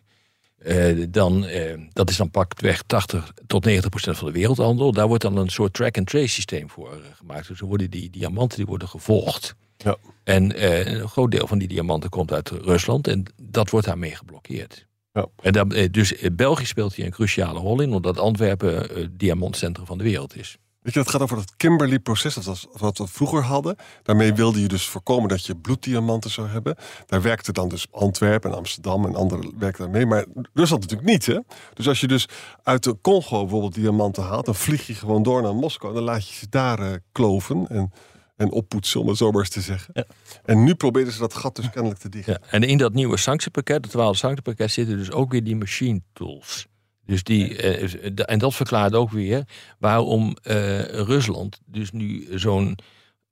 Eh, 0.63 1.06
dan, 1.10 1.46
eh, 1.46 1.80
dat 1.94 2.10
is 2.10 2.18
dan 2.18 2.32
pakweg 2.32 2.82
80 2.82 3.34
tot 3.48 3.65
90 3.65 3.89
procent 3.89 4.18
van 4.18 4.27
de 4.27 4.34
wereldhandel. 4.34 4.91
Daar 4.91 5.08
wordt 5.08 5.24
dan 5.24 5.38
een 5.38 5.50
soort 5.50 5.74
track-and-trace 5.74 6.27
systeem 6.27 6.70
voor 6.70 6.91
eh, 6.91 6.98
gemaakt. 7.13 7.48
Dus 7.48 7.60
worden 7.60 7.89
die 7.89 8.10
diamanten 8.10 8.58
die 8.58 8.65
worden 8.65 8.88
gevolgd. 8.88 9.56
Ja. 9.77 9.98
En 10.24 10.63
een 10.63 11.08
groot 11.08 11.32
deel 11.32 11.48
van 11.48 11.58
die 11.58 11.68
diamanten 11.68 12.10
komt 12.10 12.32
uit 12.32 12.50
Rusland. 12.50 13.08
En 13.08 13.24
dat 13.41 13.70
wordt 13.70 13.86
daarmee 13.86 14.15
geblokkeerd. 14.15 14.88
Ja. 15.13 15.27
En 15.41 15.51
dan, 15.53 15.88
dus 15.91 16.13
België 16.34 16.65
speelt 16.65 16.94
hier 16.94 17.06
een 17.06 17.12
cruciale 17.12 17.60
rol 17.60 17.82
in. 17.82 17.94
Omdat 17.94 18.20
Antwerpen 18.20 18.75
het 18.75 19.20
diamantcentrum 19.20 19.86
van 19.86 19.98
de 19.98 20.03
wereld 20.03 20.38
is. 20.38 20.58
Weet 20.81 20.93
je, 20.93 21.00
het 21.00 21.09
gaat 21.09 21.21
over 21.21 21.35
dat 21.35 21.55
Kimberley-proces, 21.57 22.33
dat 22.33 22.43
was 22.43 22.67
wat 22.71 22.97
we 22.97 23.07
vroeger 23.07 23.41
hadden. 23.43 23.75
Daarmee 24.03 24.33
wilde 24.33 24.61
je 24.61 24.67
dus 24.67 24.88
voorkomen 24.88 25.29
dat 25.29 25.45
je 25.45 25.55
bloeddiamanten 25.55 26.29
zou 26.29 26.47
hebben. 26.47 26.75
Daar 27.05 27.21
werkte 27.21 27.51
dan 27.51 27.69
dus 27.69 27.88
Antwerpen 27.91 28.51
en 28.51 28.57
Amsterdam 28.57 29.05
en 29.05 29.15
anderen 29.15 29.53
werkten 29.59 29.83
daar 29.83 29.93
mee. 29.93 30.05
Maar 30.05 30.25
Rusland 30.53 30.81
natuurlijk 30.81 31.09
niet, 31.09 31.25
hè? 31.25 31.39
Dus 31.73 31.88
als 31.88 32.00
je 32.00 32.07
dus 32.07 32.27
uit 32.63 32.83
de 32.83 32.97
Congo 33.01 33.41
bijvoorbeeld 33.41 33.73
diamanten 33.73 34.23
haalt... 34.23 34.45
dan 34.45 34.55
vlieg 34.55 34.88
je 34.88 34.93
gewoon 34.93 35.23
door 35.23 35.41
naar 35.41 35.55
Moskou 35.55 35.91
en 35.91 35.97
dan 35.97 36.07
laat 36.07 36.27
je 36.27 36.35
ze 36.35 36.50
daar 36.50 36.79
eh, 36.79 36.93
kloven... 37.11 37.67
En, 37.69 37.91
en 38.35 38.51
oppoetsen, 38.51 39.01
om 39.01 39.07
het 39.07 39.17
zo 39.17 39.31
maar 39.31 39.41
eens 39.41 39.50
te 39.50 39.61
zeggen. 39.61 39.93
Ja. 39.93 40.05
En 40.45 40.63
nu 40.63 40.75
proberen 40.75 41.11
ze 41.11 41.19
dat 41.19 41.33
gat 41.33 41.55
dus 41.55 41.69
kennelijk 41.69 42.00
te 42.00 42.09
dichten. 42.09 42.39
Ja, 42.41 42.47
en 42.50 42.63
in 42.63 42.77
dat 42.77 42.93
nieuwe 42.93 43.17
sanctiepakket, 43.17 43.81
het 43.81 43.89
twaalfde 43.89 44.17
sanctiepakket, 44.17 44.71
zitten 44.71 44.97
dus 44.97 45.11
ook 45.11 45.31
weer 45.31 45.43
die 45.43 45.55
machine 45.55 46.01
tools. 46.13 46.67
Dus 47.05 47.24
die, 47.24 47.58
eh, 47.58 48.12
en 48.25 48.39
dat 48.39 48.55
verklaart 48.55 48.96
ook 48.96 49.10
weer 49.12 49.48
waarom 49.79 50.38
eh, 50.43 50.79
Rusland 50.84 51.60
dus 51.65 51.91
nu 51.91 52.27
zo'n 52.39 52.77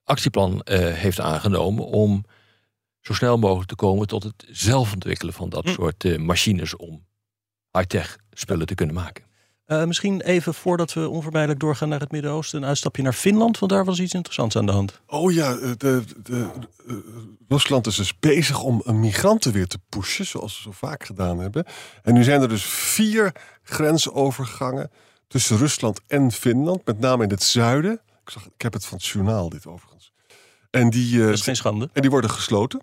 actieplan 0.04 0.62
eh, 0.62 0.78
heeft 0.94 1.20
aangenomen 1.20 1.84
om 1.86 2.24
zo 3.00 3.12
snel 3.14 3.38
mogelijk 3.38 3.68
te 3.68 3.74
komen 3.74 4.06
tot 4.06 4.22
het 4.22 4.46
zelf 4.50 4.92
ontwikkelen 4.92 5.34
van 5.34 5.48
dat 5.48 5.64
Hm. 5.64 5.70
soort 5.70 6.18
machines 6.18 6.76
om 6.76 7.04
high-tech 7.72 8.18
spullen 8.30 8.66
te 8.66 8.74
kunnen 8.74 8.94
maken. 8.94 9.24
Uh, 9.70 9.84
misschien 9.84 10.20
even 10.20 10.54
voordat 10.54 10.92
we 10.92 11.08
onvermijdelijk 11.08 11.60
doorgaan 11.60 11.88
naar 11.88 12.00
het 12.00 12.12
Midden-Oosten, 12.12 12.62
een 12.62 12.68
uitstapje 12.68 13.02
naar 13.02 13.12
Finland, 13.12 13.58
want 13.58 13.72
daar 13.72 13.84
was 13.84 14.00
iets 14.00 14.14
interessants 14.14 14.56
aan 14.56 14.66
de 14.66 14.72
hand. 14.72 15.00
Oh 15.06 15.32
ja, 15.32 15.54
de, 15.54 15.76
de, 15.76 16.02
de, 16.22 16.48
Rusland 17.48 17.86
is 17.86 17.96
dus 17.96 18.18
bezig 18.18 18.62
om 18.62 18.82
migranten 18.86 19.52
weer 19.52 19.66
te 19.66 19.78
pushen, 19.88 20.26
zoals 20.26 20.56
ze 20.56 20.62
zo 20.62 20.70
vaak 20.72 21.04
gedaan 21.04 21.38
hebben. 21.38 21.64
En 22.02 22.14
nu 22.14 22.24
zijn 22.24 22.42
er 22.42 22.48
dus 22.48 22.64
vier 22.64 23.34
grensovergangen 23.62 24.90
tussen 25.28 25.56
Rusland 25.56 26.00
en 26.06 26.32
Finland, 26.32 26.86
met 26.86 26.98
name 27.00 27.24
in 27.24 27.30
het 27.30 27.42
zuiden. 27.42 27.92
Ik, 27.92 28.30
zag, 28.30 28.44
ik 28.44 28.62
heb 28.62 28.72
het 28.72 28.86
van 28.86 28.98
het 28.98 29.06
journaal, 29.06 29.48
dit 29.48 29.66
overigens. 29.66 30.12
En 30.70 30.90
die, 30.90 31.16
uh, 31.16 31.24
dat 31.24 31.34
is 31.34 31.42
geen 31.42 31.56
schande. 31.56 31.90
En 31.92 32.00
die 32.00 32.10
worden 32.10 32.30
gesloten. 32.30 32.80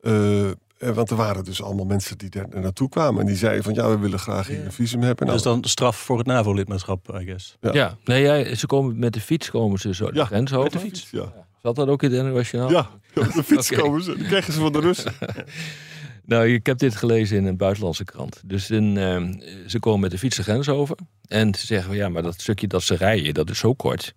Uh, 0.00 0.50
want 0.78 1.10
er 1.10 1.16
waren 1.16 1.44
dus 1.44 1.62
allemaal 1.62 1.84
mensen 1.84 2.18
die 2.18 2.30
daar 2.30 2.46
naartoe 2.48 2.88
kwamen. 2.88 3.20
En 3.20 3.26
die 3.26 3.36
zeiden 3.36 3.64
van 3.64 3.74
ja, 3.74 3.88
we 3.88 3.98
willen 3.98 4.18
graag 4.18 4.46
hier 4.46 4.64
een 4.64 4.72
visum 4.72 5.02
hebben. 5.02 5.26
Nou, 5.26 5.38
dat 5.38 5.46
is 5.46 5.52
dan 5.52 5.70
straf 5.70 5.96
voor 5.96 6.18
het 6.18 6.26
NAVO-lidmaatschap, 6.26 7.18
I 7.20 7.24
guess. 7.24 7.56
Ja, 7.60 7.72
ja. 7.72 7.96
nee, 8.04 8.22
ja, 8.22 8.54
ze 8.54 8.66
komen 8.66 8.98
met 8.98 9.12
de 9.12 9.20
fiets 9.20 9.50
komen 9.50 9.78
ze 9.78 9.94
zo 9.94 10.10
de 10.10 10.18
ja, 10.18 10.24
grens 10.24 10.52
over. 10.52 10.62
Met 10.62 10.72
de 10.72 10.78
fiets, 10.78 11.10
ja. 11.10 11.32
Zat 11.62 11.76
dat 11.76 11.88
ook 11.88 12.02
in 12.02 12.10
het 12.10 12.18
internationaal? 12.18 12.70
Ja, 12.70 12.90
met 13.14 13.32
de 13.32 13.42
fiets 13.42 13.70
komen 13.80 14.02
ze. 14.02 14.16
Die 14.16 14.26
krijgen 14.26 14.52
ze 14.52 14.60
van 14.60 14.72
de 14.72 14.80
Russen. 14.80 15.12
nou, 16.24 16.48
ik 16.48 16.66
heb 16.66 16.78
dit 16.78 16.96
gelezen 16.96 17.36
in 17.36 17.46
een 17.46 17.56
buitenlandse 17.56 18.04
krant. 18.04 18.42
Dus 18.44 18.70
in, 18.70 18.96
uh, 18.96 19.28
ze 19.66 19.78
komen 19.78 20.00
met 20.00 20.10
de 20.10 20.18
fiets 20.18 20.36
de 20.36 20.42
grens 20.42 20.68
over. 20.68 20.96
En 21.28 21.54
ze 21.54 21.66
zeggen, 21.66 21.94
ja, 21.94 22.08
maar 22.08 22.22
dat 22.22 22.40
stukje 22.40 22.66
dat 22.66 22.82
ze 22.82 22.94
rijden, 22.94 23.34
dat 23.34 23.50
is 23.50 23.58
zo 23.58 23.74
kort 23.74 24.14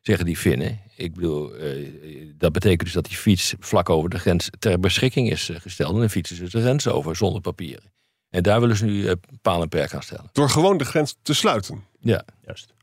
zeggen 0.00 0.24
die 0.24 0.36
Finnen. 0.36 0.80
Ik 0.96 1.14
bedoel, 1.14 1.64
uh, 1.64 2.32
dat 2.38 2.52
betekent 2.52 2.80
dus 2.80 2.92
dat 2.92 3.04
die 3.04 3.16
fiets 3.16 3.54
vlak 3.58 3.90
over 3.90 4.10
de 4.10 4.18
grens 4.18 4.50
ter 4.58 4.80
beschikking 4.80 5.30
is 5.30 5.48
eh, 5.48 5.60
gesteld. 5.60 5.92
En 5.94 5.98
dan 5.98 6.10
fietsen 6.10 6.36
ze 6.36 6.44
de 6.44 6.60
grens 6.60 6.88
over 6.88 7.16
zonder 7.16 7.40
papieren. 7.40 7.92
En 8.30 8.42
daar 8.42 8.60
willen 8.60 8.76
ze 8.76 8.84
nu 8.84 9.02
uh, 9.02 9.12
paal 9.42 9.62
en 9.62 9.68
perk 9.68 9.94
aan 9.94 10.02
stellen. 10.02 10.30
Door 10.32 10.50
gewoon 10.50 10.76
de 10.76 10.84
grens 10.84 11.16
te 11.22 11.34
sluiten? 11.34 11.84
Ja. 12.00 12.24
Juist. 12.46 12.74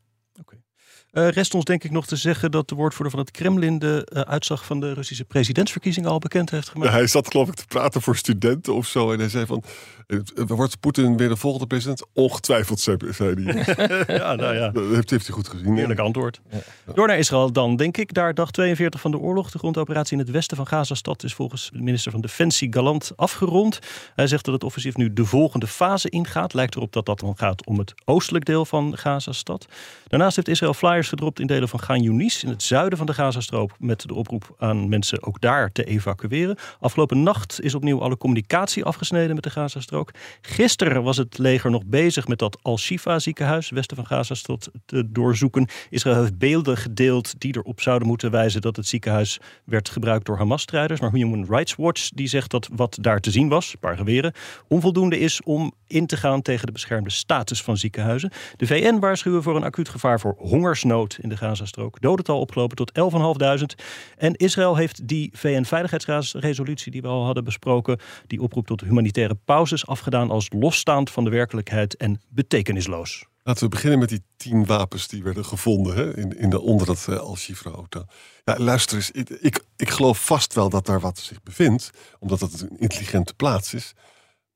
Uh, 1.18 1.28
rest 1.30 1.54
ons 1.54 1.66
denk 1.66 1.84
ik 1.84 1.92
nog 1.92 2.06
te 2.06 2.16
zeggen 2.16 2.52
dat 2.52 2.70
de 2.70 2.76
woordvoerder 2.76 3.12
van 3.12 3.26
het 3.26 3.32
Kremlin 3.32 3.80
de 3.80 4.08
uh, 4.14 4.22
uitslag 4.22 4.66
van 4.66 4.80
de 4.80 4.94
Russische 4.94 5.26
presidentsverkiezingen 5.26 6.10
al 6.10 6.20
bekend 6.20 6.50
heeft 6.50 6.70
gemaakt. 6.70 6.92
Ja, 6.92 6.98
hij 6.98 7.08
zat 7.08 7.32
geloof 7.32 7.48
ik 7.48 7.54
te 7.54 7.66
praten 7.68 8.02
voor 8.02 8.16
studenten 8.16 8.74
of 8.74 8.88
zo. 8.88 9.12
En 9.12 9.20
hij 9.20 9.30
zei 9.30 9.46
van, 9.46 9.64
uh, 10.08 10.20
wordt 10.48 10.80
Poetin 10.80 11.18
weer 11.18 11.30
de 11.30 11.36
volgende 11.36 11.68
president? 11.68 12.06
Ongetwijfeld, 12.14 12.80
zei 12.80 12.98
hij. 13.44 13.76
ja, 14.18 14.36
nou 14.36 14.56
ja. 14.56 14.70
Dat 14.70 14.84
heeft, 14.90 15.10
heeft 15.10 15.28
hij 15.28 15.36
goed 15.36 15.48
gezien. 15.48 15.78
Eerlijk 15.78 16.00
antwoord. 16.00 16.42
Ja. 16.50 16.94
Door 16.94 17.08
naar 17.08 17.18
Israël 17.18 17.52
dan, 17.52 17.76
denk 17.76 17.98
ik. 17.98 18.14
Daar 18.14 18.34
dag 18.34 18.52
42 18.52 19.00
van 19.00 19.12
de 19.12 19.18
oorlog. 19.18 19.52
De 19.52 19.58
grondoperatie 19.58 20.14
in 20.14 20.24
het 20.24 20.32
westen 20.32 20.58
van 20.58 20.68
Gazastad 20.68 21.24
is 21.24 21.34
volgens 21.34 21.70
de 21.74 21.82
minister 21.82 22.12
van 22.12 22.22
Defensie 22.22 22.74
Galant 22.74 23.12
afgerond. 23.16 23.80
Hij 24.16 24.28
zegt 24.28 24.46
dat 24.46 24.54
het 24.54 24.64
offensief 24.64 24.96
nu 24.96 25.14
de 25.14 25.26
volgende 25.26 25.68
fase 25.68 26.10
ingaat. 26.10 26.54
Lijkt 26.54 26.76
erop 26.76 26.94
dat 26.94 27.06
dat 27.06 27.20
dan 27.20 27.38
gaat 27.38 27.66
om 27.66 27.78
het 27.78 27.94
oostelijk 28.06 28.46
deel 28.46 28.66
van 28.66 28.98
Gazastad. 28.98 29.66
Daarnaast 30.08 30.36
heeft 30.36 30.48
Israël 30.48 30.74
flyers 30.74 31.07
gedropt 31.10 31.40
in 31.40 31.48
delen 31.48 31.70
van 31.70 31.80
Gaan 31.80 32.02
Yunis, 32.02 32.44
in 32.44 32.50
het 32.50 32.64
zuiden 32.64 32.98
van 32.98 33.08
de 33.08 33.14
Gazastrook, 33.14 33.72
met 33.80 34.02
de 34.02 34.14
oproep 34.14 34.56
aan 34.58 34.90
mensen 34.90 35.24
ook 35.24 35.42
daar 35.42 35.72
te 35.72 35.84
evacueren. 35.84 36.58
Afgelopen 36.80 37.24
nacht 37.24 37.62
is 37.62 37.76
opnieuw 37.76 38.02
alle 38.02 38.18
communicatie 38.18 38.84
afgesneden 38.84 39.36
met 39.36 39.44
de 39.44 39.50
Gazastrook. 39.50 40.12
Gisteren 40.42 41.04
was 41.04 41.18
het 41.18 41.38
leger 41.38 41.72
nog 41.72 41.86
bezig 41.86 42.28
met 42.28 42.40
dat 42.40 42.58
Al-Shifa 42.62 43.20
ziekenhuis, 43.20 43.70
westen 43.70 43.96
van 43.96 44.06
Gazastrook, 44.06 44.62
te 44.86 45.12
doorzoeken. 45.12 45.68
Israël 45.90 46.22
heeft 46.22 46.38
beelden 46.38 46.78
gedeeld 46.78 47.40
die 47.40 47.56
erop 47.56 47.82
zouden 47.82 48.08
moeten 48.08 48.32
wijzen 48.32 48.62
dat 48.62 48.76
het 48.76 48.88
ziekenhuis 48.88 49.40
werd 49.64 49.90
gebruikt 49.90 50.26
door 50.26 50.38
Hamas-strijders. 50.38 51.00
Maar 51.00 51.12
Human 51.12 51.46
Rights 51.50 51.76
Watch 51.76 52.10
die 52.10 52.28
zegt 52.28 52.52
dat 52.52 52.70
wat 52.76 52.98
daar 53.02 53.20
te 53.20 53.32
zien 53.32 53.50
was, 53.50 53.74
een 53.74 53.80
paar 53.80 53.98
geweren, 53.98 54.34
onvoldoende 54.68 55.20
is 55.20 55.42
om 55.44 55.74
in 55.88 56.06
te 56.06 56.18
gaan 56.18 56.42
tegen 56.42 56.66
de 56.66 56.72
beschermde 56.72 57.10
status 57.10 57.62
van 57.64 57.78
ziekenhuizen. 57.78 58.32
De 58.56 58.68
VN 58.68 59.00
waarschuwen 59.00 59.44
voor 59.44 59.56
een 59.56 59.64
acuut 59.64 59.90
gevaar 59.90 60.20
voor 60.20 60.36
hongersnood 60.38 60.97
in 61.22 61.30
de 61.30 61.38
Gazastrook. 61.38 62.02
Dodental 62.02 62.40
opgelopen 62.40 62.76
tot 62.76 62.92
11.500. 62.92 63.84
En 64.18 64.36
Israël 64.36 64.76
heeft 64.76 65.08
die 65.08 65.32
VN-veiligheidsresolutie 65.34 66.92
die 66.92 67.02
we 67.02 67.08
al 67.08 67.26
hadden 67.26 67.44
besproken, 67.44 68.00
die 68.28 68.42
oproept 68.42 68.68
tot 68.68 68.82
humanitaire 68.82 69.36
pauzes, 69.46 69.88
afgedaan 69.88 70.32
als 70.32 70.48
losstaand 70.50 71.12
van 71.12 71.24
de 71.24 71.30
werkelijkheid 71.30 71.96
en 71.96 72.22
betekenisloos. 72.30 73.26
Laten 73.44 73.64
we 73.64 73.70
beginnen 73.70 74.00
met 74.00 74.10
die 74.10 74.24
tien 74.38 74.66
wapens 74.66 75.08
die 75.08 75.24
werden 75.24 75.46
gevonden 75.46 75.96
hè, 75.96 76.18
in, 76.18 76.38
in 76.38 76.50
de, 76.50 76.62
onder 76.62 76.88
dat 76.88 77.08
uh, 77.10 77.18
Al-Shifra-auto. 77.18 78.06
Ja, 78.44 78.56
luister 78.58 78.98
eens, 78.98 79.12
ik, 79.12 79.30
ik, 79.30 79.64
ik 79.76 79.90
geloof 79.90 80.26
vast 80.26 80.54
wel 80.54 80.70
dat 80.70 80.86
daar 80.86 81.00
wat 81.00 81.18
zich 81.18 81.44
bevindt, 81.44 81.90
omdat 82.20 82.40
het 82.40 82.62
een 82.62 82.80
intelligente 82.80 83.34
plaats 83.34 83.74
is. 83.74 83.94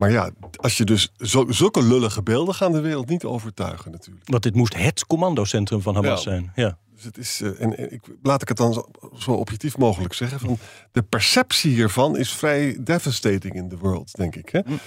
Maar 0.02 0.12
ja, 0.12 0.30
als 0.56 0.78
je 0.78 0.84
dus 0.84 1.12
zulke 1.48 1.84
lullige 1.84 2.24
beelden 2.24 2.56
gaan 2.56 2.72
de 2.72 2.80
wereld 2.80 3.10
niet 3.10 3.24
overtuigen 3.24 3.92
natuurlijk. 3.92 4.30
Want 4.30 4.44
dit 4.44 4.56
moest 4.56 4.78
het 4.78 5.06
commandocentrum 5.06 5.82
van 5.82 5.96
Hamas 5.96 6.24
zijn. 6.24 6.52
Ja. 6.56 6.78
Dus 6.96 7.04
het 7.04 7.18
is, 7.18 7.42
uh, 7.42 7.62
en, 7.62 7.94
ik, 7.94 8.02
laat 8.22 8.42
ik 8.42 8.48
het 8.48 8.58
dan 8.58 8.74
zo, 8.74 8.90
zo, 9.18 9.32
objectief 9.32 9.78
mogelijk 9.78 10.14
zeggen. 10.14 10.40
Van 10.40 10.58
de 10.92 11.02
perceptie 11.02 11.72
hiervan 11.74 12.18
is 12.18 12.34
vrij 12.34 12.78
devastating 12.84 13.54
in 13.54 13.70
the 13.70 13.78
world, 13.78 14.16
denk 14.16 14.36
ik. 14.36 14.50
Hè? 14.50 14.60
Mm. 14.66 14.80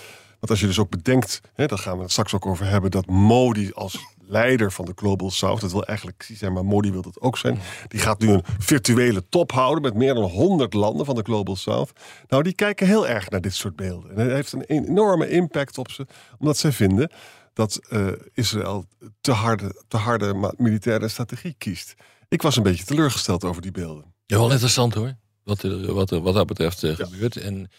Want 0.45 0.57
als 0.57 0.65
je 0.69 0.75
dus 0.75 0.85
ook 0.85 0.91
bedenkt, 0.91 1.41
hè, 1.55 1.67
daar 1.67 1.79
gaan 1.79 1.97
we 1.97 2.03
het 2.03 2.11
straks 2.11 2.35
ook 2.35 2.47
over 2.47 2.67
hebben, 2.67 2.91
dat 2.91 3.07
Modi 3.07 3.73
als 3.73 3.99
leider 4.21 4.73
van 4.73 4.85
de 4.85 4.93
Global 4.95 5.31
South, 5.31 5.61
dat 5.61 5.73
wil 5.73 5.85
eigenlijk 5.85 6.19
precies 6.19 6.39
zijn, 6.39 6.53
maar 6.53 6.65
Modi 6.65 6.93
wil 6.93 7.03
dat 7.03 7.21
ook 7.21 7.39
zijn. 7.39 7.59
Die 7.89 8.01
gaat 8.01 8.21
nu 8.21 8.29
een 8.29 8.45
virtuele 8.59 9.29
top 9.29 9.53
houden 9.53 9.83
met 9.83 9.95
meer 9.95 10.15
dan 10.15 10.23
100 10.23 10.73
landen 10.73 11.07
van 11.07 11.15
de 11.15 11.23
Global 11.23 11.57
South. 11.57 11.93
Nou, 12.29 12.43
die 12.43 12.55
kijken 12.55 12.87
heel 12.87 13.09
erg 13.09 13.31
naar 13.31 13.41
dit 13.41 13.55
soort 13.55 13.77
beelden. 13.77 14.11
En 14.11 14.19
het 14.19 14.31
heeft 14.31 14.53
een 14.53 14.65
enorme 14.65 15.29
impact 15.29 15.79
op 15.79 15.91
ze, 15.91 16.07
omdat 16.39 16.57
zij 16.57 16.73
vinden 16.73 17.11
dat 17.53 17.81
uh, 17.91 18.07
Israël 18.33 18.85
te 19.21 19.33
harde, 19.33 19.83
te 19.89 19.97
harde 19.97 20.53
militaire 20.57 21.09
strategie 21.09 21.55
kiest. 21.59 21.95
Ik 22.29 22.43
was 22.43 22.57
een 22.57 22.63
beetje 22.63 22.85
teleurgesteld 22.85 23.45
over 23.45 23.63
die 23.63 23.71
beelden. 23.71 24.15
Ja, 24.27 24.37
wel 24.39 24.51
interessant 24.51 24.95
hoor, 24.95 25.15
wat, 25.45 25.63
er, 25.63 25.93
wat, 25.93 26.11
er, 26.11 26.21
wat 26.21 26.35
dat 26.35 26.47
betreft 26.47 26.83
uh, 26.83 26.97
ja. 26.97 27.05
gebeurt. 27.05 27.37
En 27.37 27.71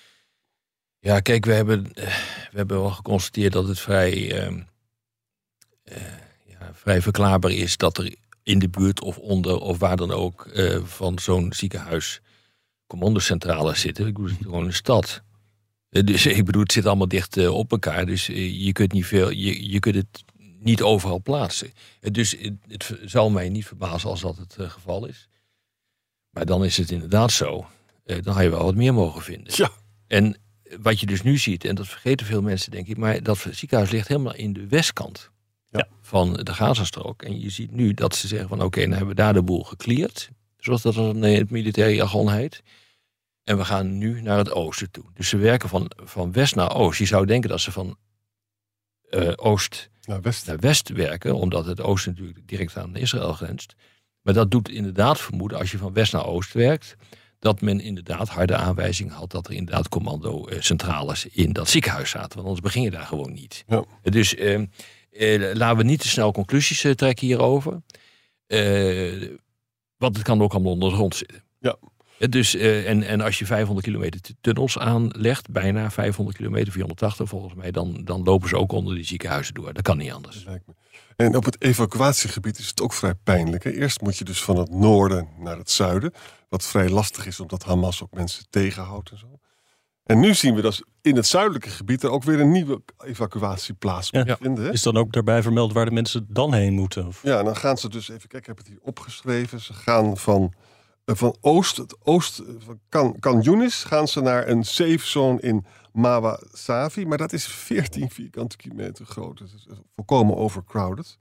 ja, 1.06 1.20
kijk, 1.20 1.46
we 1.46 1.54
hebben, 1.54 1.84
we 1.94 2.58
hebben 2.58 2.82
wel 2.82 2.92
geconstateerd 2.92 3.54
dat 3.54 3.68
het 3.68 3.80
vrij 3.80 4.48
uh, 4.48 4.58
vrij 6.74 7.02
verklaarbaar 7.02 7.52
is 7.52 7.78
dat 7.78 7.98
er 7.98 8.16
in 8.44 8.60
de 8.60 8.70
buurt 8.70 9.02
of 9.02 9.18
onder 9.18 9.60
of 9.60 9.78
waar 9.80 9.98
dan 9.98 10.12
ook 10.12 10.46
uh, 10.54 10.84
van 10.84 11.20
zo'n 11.20 11.54
ziekenhuis 11.54 12.22
commandocentrales 12.88 13.80
zitten. 13.80 14.08
Ik 14.08 14.14
bedoel, 14.14 14.30
het 14.30 14.40
is 14.40 14.46
gewoon 14.46 14.66
een 14.66 14.74
stad. 14.74 15.22
Uh, 15.90 16.04
dus 16.04 16.26
ik 16.40 16.46
bedoel, 16.46 16.62
het 16.62 16.72
zit 16.72 16.86
allemaal 16.86 17.08
dicht 17.08 17.48
op 17.48 17.72
elkaar. 17.72 18.06
Dus 18.06 18.26
je 18.26 18.72
kunt 18.72 18.92
niet 18.92 19.06
veel, 19.06 19.30
je, 19.30 19.70
je 19.72 19.80
kunt 19.80 19.96
het 19.96 20.24
niet 20.60 20.82
overal 20.82 21.22
plaatsen. 21.22 21.74
dus 22.00 22.32
het, 22.32 22.54
het, 22.68 23.00
zal 23.06 23.30
mij 23.30 23.50
niet 23.50 23.66
verbazen 23.66 24.10
als 24.10 24.22
dat 24.22 24.38
het 24.38 24.56
geval 24.60 25.06
is. 25.06 25.30
Maar 26.30 26.46
dan 26.46 26.66
is 26.66 26.78
het 26.78 26.92
inderdaad 26.92 27.32
zo. 27.32 27.68
dan 28.04 28.34
had 28.34 28.44
je 28.44 28.50
wel 28.50 28.64
wat 28.64 28.76
meer 28.76 28.94
mogen 28.94 29.22
vinden. 29.22 29.54
Ja. 29.56 29.70
En 30.08 30.38
wat 30.81 31.00
je 31.00 31.05
dus 31.05 31.22
nu 31.22 31.38
ziet, 31.38 31.65
en 31.65 31.75
dat 31.75 31.88
vergeten 31.88 32.25
veel 32.25 32.41
mensen 32.41 32.72
denk 32.72 32.88
ik, 32.88 32.98
maar 32.98 33.24
dat 33.24 33.45
ziekenhuis 33.51 33.91
ligt 33.91 34.07
helemaal 34.07 34.36
in 34.36 34.53
de 34.53 34.67
westkant 34.67 35.31
ja. 35.69 35.88
van 36.01 36.34
de 36.34 36.53
Gazastrook. 36.53 37.22
En 37.22 37.39
je 37.39 37.50
ziet 37.50 37.72
nu 37.72 37.93
dat 37.93 38.15
ze 38.15 38.27
zeggen 38.27 38.48
van 38.48 38.57
oké, 38.57 38.65
okay, 38.65 38.84
dan 38.84 38.91
hebben 38.91 39.15
we 39.15 39.22
daar 39.22 39.34
de 39.34 39.43
boel 39.43 39.63
gecleared. 39.63 40.29
Zoals 40.57 40.81
dat 40.81 40.93
dan 40.93 41.25
in 41.25 41.39
het 41.39 41.50
militaire 41.50 41.95
jargon 41.95 42.31
heet. 42.31 42.63
En 43.43 43.57
we 43.57 43.65
gaan 43.65 43.98
nu 43.98 44.22
naar 44.22 44.38
het 44.38 44.51
oosten 44.51 44.91
toe. 44.91 45.03
Dus 45.13 45.29
ze 45.29 45.38
werken 45.38 45.69
van, 45.69 45.91
van 45.95 46.31
west 46.31 46.55
naar 46.55 46.75
oost. 46.75 47.00
Je 47.00 47.05
zou 47.05 47.25
denken 47.25 47.50
dat 47.50 47.62
ze 47.62 47.72
van 47.72 47.98
uh, 49.10 49.31
oost 49.36 49.89
naar 50.01 50.22
west. 50.22 50.48
naar 50.48 50.60
west 50.60 50.89
werken. 50.89 51.36
Omdat 51.36 51.65
het 51.65 51.81
oosten 51.81 52.12
natuurlijk 52.12 52.48
direct 52.48 52.77
aan 52.77 52.95
Israël 52.95 53.34
grenst. 53.34 53.75
Maar 54.22 54.34
dat 54.34 54.51
doet 54.51 54.69
inderdaad 54.69 55.22
vermoeden 55.22 55.57
als 55.57 55.72
je 55.72 55.77
van 55.77 55.93
west 55.93 56.13
naar 56.13 56.25
oost 56.25 56.53
werkt. 56.53 56.95
Dat 57.46 57.62
men 57.62 57.80
inderdaad 57.80 58.30
harde 58.30 58.56
aanwijzing 58.56 59.12
had 59.12 59.32
dat 59.32 59.48
er 59.48 59.54
inderdaad 59.54 59.90
commando-centrales 59.90 61.25
in 61.25 61.54
dat 61.54 61.70
ziekenhuis 61.70 62.10
zaten. 62.10 62.36
Want 62.36 62.48
anders 62.48 62.62
begin 62.62 62.82
je 62.82 62.90
daar 62.90 63.06
gewoon 63.06 63.34
niet. 63.34 63.64
Ja. 63.68 63.84
Dus 64.02 64.34
uh, 64.34 64.60
uh, 65.12 65.54
laten 65.54 65.78
we 65.78 65.84
niet 65.84 66.00
te 66.00 66.08
snel 66.08 66.32
conclusies 66.32 66.84
uh, 66.84 66.92
trekken 66.92 67.28
hierover. 67.28 67.82
Want 69.98 70.16
het 70.16 70.22
kan 70.22 70.42
ook 70.42 70.54
allemaal 70.54 70.72
onder 70.72 70.90
de 70.90 70.96
grond 70.96 71.16
zitten. 71.16 71.44
Ja. 71.60 71.78
Dus, 72.30 72.56
en, 72.56 73.04
en 73.04 73.22
als 73.22 73.40
je 73.40 73.46
500 73.46 73.86
kilometer 73.86 74.22
tunnels 74.42 74.78
aanlegt, 74.78 75.52
bijna 75.52 75.92
500 75.92 76.38
kilometer, 76.38 76.72
480 76.72 77.28
volgens 77.30 77.54
mij, 77.54 77.72
dan, 77.72 78.02
dan 78.04 78.24
lopen 78.24 78.50
ze 78.50 78.58
ook 78.58 78.72
onder 78.72 78.96
die 78.96 79.06
ziekenhuizen 79.06 79.54
door. 79.54 79.74
Dat 79.74 79.84
kan 79.84 79.98
niet 79.98 80.12
anders. 80.12 80.46
En 81.15 81.36
op 81.36 81.45
het 81.45 81.62
evacuatiegebied 81.62 82.60
is 82.60 82.67
het 82.67 82.81
ook 82.81 82.93
vrij 82.93 83.13
pijnlijk. 83.24 83.63
Hè? 83.63 83.72
Eerst 83.72 84.01
moet 84.01 84.17
je 84.17 84.24
dus 84.24 84.43
van 84.43 84.57
het 84.57 84.72
noorden 84.72 85.27
naar 85.38 85.57
het 85.57 85.72
zuiden. 85.72 86.13
Wat 86.50 86.63
vrij 86.63 86.89
lastig 86.89 87.25
is, 87.25 87.39
omdat 87.39 87.63
Hamas 87.63 88.03
ook 88.03 88.13
mensen 88.13 88.45
tegenhoudt 88.50 89.12
en 89.12 89.17
zo. 89.17 89.39
En 90.03 90.19
nu 90.19 90.34
zien 90.34 90.55
we 90.55 90.62
dat 90.62 90.81
in 91.01 91.15
het 91.15 91.27
zuidelijke 91.27 91.69
gebied 91.69 92.03
er 92.03 92.10
ook 92.10 92.24
weer 92.24 92.39
een 92.39 92.51
nieuwe 92.51 92.81
evacuatieplaats 92.98 94.10
ja. 94.12 94.38
vinden. 94.38 94.72
Is 94.72 94.81
dan 94.81 94.98
ook 94.98 95.13
daarbij 95.13 95.41
vermeld 95.41 95.74
waar 95.74 95.86
de 95.86 95.91
mensen 95.91 96.25
dan 96.29 96.53
heen 96.53 96.74
moeten? 96.74 97.07
Of? 97.07 97.24
Ja, 97.24 97.43
dan 97.43 97.55
gaan 97.55 97.77
ze 97.77 97.89
dus 97.89 98.10
even 98.10 98.27
kijken, 98.27 98.39
ik 98.39 98.45
heb 98.45 98.57
het 98.57 98.67
hier 98.67 98.79
opgeschreven. 98.81 99.60
Ze 99.60 99.74
gaan 99.74 100.17
van, 100.17 100.41
uh, 100.41 100.64
van 101.06 101.38
oost, 101.42 101.78
het 101.78 102.06
oost 102.06 102.42
van 102.58 102.80
kan, 103.20 103.42
Yunis, 103.42 103.84
gaan 103.84 104.08
ze 104.08 104.22
naar 104.22 104.48
een 104.48 104.64
safe 104.64 105.08
zone 105.08 105.42
in 105.42 105.66
Mawa 105.94 106.40
Savi. 106.52 107.06
Maar 107.06 107.18
dat 107.18 107.34
is 107.34 107.46
14 107.48 108.10
vierkante 108.10 108.58
kilometer 108.58 109.06
groot. 109.06 109.40
Het 109.40 109.52
is 109.54 109.68
volkomen 109.96 110.38
overcrowded. 110.38 111.18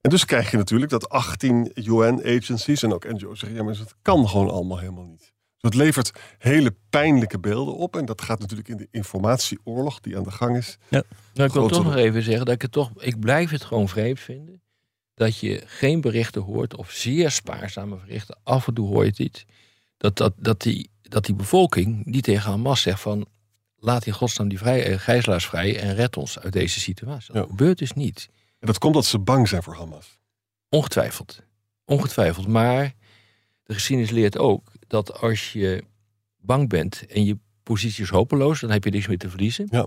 En 0.00 0.10
dus 0.10 0.24
krijg 0.24 0.50
je 0.50 0.56
natuurlijk 0.56 0.90
dat 0.90 1.08
18 1.08 1.70
UN-agencies 1.74 2.82
en 2.82 2.92
ook 2.92 3.04
NGO's 3.04 3.38
zeggen: 3.38 3.58
ja, 3.58 3.64
maar 3.64 3.76
dat 3.76 3.94
kan 4.02 4.28
gewoon 4.28 4.50
allemaal 4.50 4.78
helemaal 4.78 5.06
niet. 5.06 5.20
Dus 5.20 5.70
het 5.70 5.74
levert 5.74 6.12
hele 6.38 6.74
pijnlijke 6.90 7.38
beelden 7.38 7.76
op. 7.76 7.96
En 7.96 8.04
dat 8.04 8.22
gaat 8.22 8.38
natuurlijk 8.38 8.68
in 8.68 8.76
de 8.76 8.88
informatieoorlog 8.90 10.00
die 10.00 10.16
aan 10.16 10.22
de 10.22 10.30
gang 10.30 10.56
is. 10.56 10.78
Nou, 10.88 11.04
ik 11.34 11.52
wil 11.52 11.68
toch 11.68 11.84
nog 11.84 11.96
even 11.96 12.22
zeggen 12.22 12.44
dat 12.44 12.54
ik 12.54 12.62
het 12.62 12.72
toch, 12.72 12.90
ik 12.96 13.20
blijf 13.20 13.50
het 13.50 13.64
gewoon 13.64 13.88
vreemd 13.88 14.20
vinden 14.20 14.62
dat 15.14 15.38
je 15.38 15.62
geen 15.66 16.00
berichten 16.00 16.42
hoort 16.42 16.76
of 16.76 16.90
zeer 16.90 17.30
spaarzame 17.30 17.96
berichten. 17.96 18.38
Af 18.42 18.66
en 18.66 18.74
toe 18.74 18.88
hoor 18.88 19.02
je 19.04 19.10
het 19.10 19.18
iets 19.18 19.44
dat, 19.96 20.16
dat, 20.16 20.32
dat, 20.36 20.60
die, 20.60 20.90
dat 21.02 21.24
die 21.24 21.34
bevolking 21.34 22.12
die 22.12 22.22
tegen 22.22 22.50
Hamas 22.50 22.80
zegt 22.82 23.00
van 23.00 23.26
laat 23.76 24.06
in 24.06 24.12
godsnaam 24.12 24.48
die 24.48 24.58
vrij, 24.58 24.86
eh, 24.86 24.98
gijzelaars 24.98 25.46
vrij 25.46 25.78
en 25.80 25.94
red 25.94 26.16
ons 26.16 26.38
uit 26.38 26.52
deze 26.52 26.80
situatie. 26.80 27.32
Dat 27.32 27.42
Ja. 27.42 27.48
gebeurt 27.50 27.78
dus 27.78 27.92
niet. 27.92 28.28
En 28.58 28.66
dat 28.66 28.78
komt 28.78 28.94
dat 28.94 29.04
ze 29.04 29.18
bang 29.18 29.48
zijn 29.48 29.62
voor 29.62 29.74
Hamas. 29.74 30.18
Ongetwijfeld. 30.68 31.42
Ongetwijfeld. 31.84 32.46
Maar 32.46 32.92
de 33.64 33.74
geschiedenis 33.74 34.10
leert 34.12 34.38
ook 34.38 34.72
dat 34.86 35.20
als 35.20 35.52
je 35.52 35.84
bang 36.38 36.68
bent 36.68 37.06
en 37.06 37.24
je 37.24 37.38
positie 37.62 38.02
is 38.04 38.10
hopeloos, 38.10 38.60
dan 38.60 38.70
heb 38.70 38.84
je 38.84 38.90
niks 38.90 39.06
meer 39.06 39.18
te 39.18 39.28
verliezen. 39.30 39.66
Ja. 39.70 39.86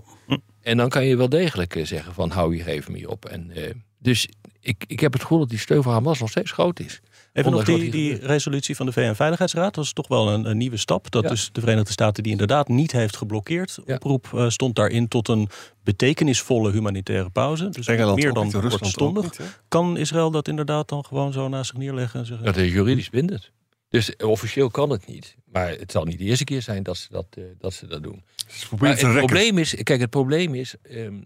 En 0.60 0.76
dan 0.76 0.88
kan 0.88 1.04
je 1.06 1.16
wel 1.16 1.28
degelijk 1.28 1.76
eh, 1.76 1.84
zeggen 1.86 2.14
van 2.14 2.30
hou 2.30 2.54
hier 2.54 2.66
even 2.66 2.92
mee 2.92 3.10
op. 3.10 3.24
En, 3.24 3.50
eh, 3.50 3.74
dus 3.98 4.28
ik, 4.66 4.84
ik 4.86 5.00
heb 5.00 5.12
het 5.12 5.22
gevoel 5.22 5.38
dat 5.38 5.48
die 5.48 5.58
steun 5.58 5.82
voor 5.82 5.92
Hamas 5.92 6.20
nog 6.20 6.30
steeds 6.30 6.52
groot 6.52 6.80
is. 6.80 7.00
Even 7.32 7.50
nog 7.50 7.64
die, 7.64 7.90
die 7.90 8.14
resolutie 8.14 8.76
van 8.76 8.86
de 8.86 8.92
VN-veiligheidsraad. 8.92 9.74
Dat 9.74 9.84
is 9.84 9.92
toch 9.92 10.08
wel 10.08 10.28
een, 10.28 10.50
een 10.50 10.56
nieuwe 10.56 10.76
stap. 10.76 11.10
Dat 11.10 11.22
Ja. 11.22 11.28
dus 11.28 11.48
de 11.52 11.60
Verenigde 11.60 11.92
Staten 11.92 12.22
die 12.22 12.32
inderdaad 12.32 12.68
niet 12.68 12.92
heeft 12.92 13.16
geblokkeerd. 13.16 13.78
Ja. 13.86 13.94
Oproep 13.94 14.30
eh, 14.34 14.48
stond 14.48 14.74
daarin 14.74 15.08
tot 15.08 15.28
een 15.28 15.48
betekenisvolle 15.84 16.70
humanitaire 16.70 17.30
pauze. 17.30 17.68
Dus 17.68 17.86
Engeland 17.86 18.22
meer 18.22 18.32
dan 18.32 18.50
kortstondig. 18.50 19.32
Kan 19.68 19.96
Israël 19.96 20.30
dat 20.30 20.48
inderdaad 20.48 20.88
dan 20.88 21.04
gewoon 21.04 21.32
zo 21.32 21.48
naast 21.48 21.70
zich 21.70 21.78
neerleggen 21.78 22.20
en 22.20 22.26
zeggen... 22.26 22.44
Dat 22.44 22.56
is 22.56 22.72
juridisch 22.72 23.10
bindend. 23.10 23.50
Dus 23.88 24.16
officieel 24.16 24.70
kan 24.70 24.90
het 24.90 25.06
niet. 25.06 25.36
Maar 25.44 25.68
het 25.68 25.92
zal 25.92 26.04
niet 26.04 26.18
de 26.18 26.24
eerste 26.24 26.44
keer 26.44 26.62
zijn 26.62 26.82
dat 26.82 26.96
ze 26.96 27.06
dat, 27.10 27.26
eh, 27.30 27.44
dat, 27.58 27.74
ze 27.74 27.86
dat 27.86 28.02
doen. 28.02 28.24
Het 28.46 28.80
rekken. 28.80 29.16
probleem 29.16 29.58
is, 29.58 29.74
kijk, 29.82 30.00
het 30.00 30.10
probleem 30.10 30.54
is, 30.54 30.74
ehm, 30.82 31.18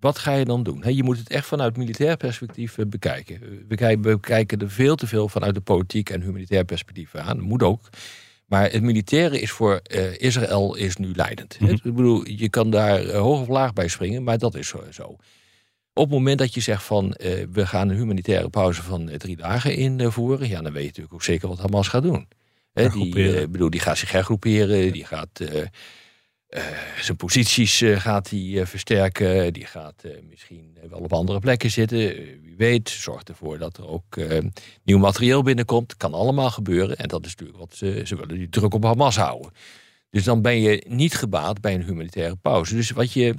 wat 0.00 0.18
ga 0.18 0.32
je 0.32 0.44
dan 0.44 0.62
doen? 0.62 0.94
Je 0.94 1.02
moet 1.02 1.18
het 1.18 1.28
echt 1.30 1.46
vanuit 1.46 1.76
militair 1.76 2.16
perspectief 2.16 2.78
eh, 2.78 2.86
bekijken. 2.86 3.34
Eh, 3.34 3.48
We 3.68 3.74
kijken, 3.74 4.02
we 4.02 4.20
kijken 4.20 4.58
er 4.58 4.70
veel 4.70 4.96
te 4.96 5.06
veel 5.06 5.28
vanuit 5.28 5.54
de 5.54 5.60
politiek 5.60 6.10
en 6.10 6.22
humanitair 6.22 6.64
perspectief 6.64 7.14
aan. 7.14 7.36
Dat 7.36 7.46
moet 7.46 7.62
ook. 7.62 7.88
Maar 8.46 8.70
het 8.70 8.82
militaire 8.82 9.40
is 9.40 9.50
voor 9.50 9.80
eh, 9.82 10.18
Israël 10.18 10.74
is 10.74 10.96
nu 10.96 11.12
leidend. 11.14 11.60
Mhm. 11.60 11.70
Ik 11.70 11.82
bedoel, 11.82 12.28
je 12.28 12.48
kan 12.48 12.70
daar 12.70 13.12
hoog 13.14 13.40
of 13.40 13.48
laag 13.48 13.72
bij 13.72 13.88
springen, 13.88 14.22
maar 14.22 14.38
dat 14.38 14.54
is 14.54 14.72
zo. 14.90 15.16
Op 15.92 16.04
het 16.04 16.12
moment 16.12 16.38
dat 16.38 16.54
je 16.54 16.60
zegt 16.60 16.82
van 16.82 17.08
we 17.52 17.66
gaan 17.66 17.88
een 17.88 17.96
humanitaire 17.96 18.48
pauze 18.48 18.82
van 18.82 19.10
drie 19.16 19.36
dagen 19.36 19.74
invoeren, 19.76 20.48
ja, 20.48 20.62
dan 20.62 20.72
weet 20.72 20.82
je 20.82 20.86
natuurlijk 20.86 21.14
ook 21.14 21.22
zeker 21.22 21.48
wat 21.48 21.58
Hamas 21.58 21.88
gaat 21.88 22.02
doen. 22.02 22.28
Hè, 22.72 22.88
die, 22.88 23.48
bedoel, 23.48 23.70
die 23.70 23.80
gaat 23.80 23.98
zich 23.98 24.12
hergroeperen, 24.12 24.92
die 24.92 25.04
gaat 25.04 25.40
eh, 26.46 26.62
zijn 27.00 27.16
posities 27.16 27.80
eh, 27.80 28.00
gaat 28.00 28.30
hij 28.30 28.60
eh, 28.60 28.66
versterken. 28.66 29.52
Die 29.52 29.66
gaat 29.66 30.02
misschien 30.28 30.78
wel 30.90 30.98
op 30.98 31.12
andere 31.12 31.38
plekken 31.38 31.70
zitten. 31.70 31.98
Wie 32.42 32.54
weet, 32.56 32.88
zorgt 32.88 33.28
ervoor 33.28 33.58
dat 33.58 33.76
er 33.76 33.88
ook 33.88 34.16
nieuw 34.82 34.98
materieel 34.98 35.42
binnenkomt. 35.42 35.96
Kan 35.96 36.14
allemaal 36.14 36.50
gebeuren. 36.50 36.96
En 36.96 37.08
dat 37.08 37.24
is 37.24 37.30
natuurlijk 37.30 37.58
wat 37.58 37.76
ze, 37.76 38.02
ze 38.04 38.16
willen 38.16 38.38
die 38.38 38.48
druk 38.48 38.74
op 38.74 38.82
Hamas 38.82 39.16
houden. 39.16 39.52
Dus 40.10 40.24
dan 40.24 40.42
ben 40.42 40.60
je 40.60 40.84
niet 40.88 41.14
gebaat 41.14 41.60
bij 41.60 41.74
een 41.74 41.84
humanitaire 41.84 42.36
pauze. 42.36 42.74
Dus 42.74 42.90
wat 42.90 43.12
je, 43.12 43.34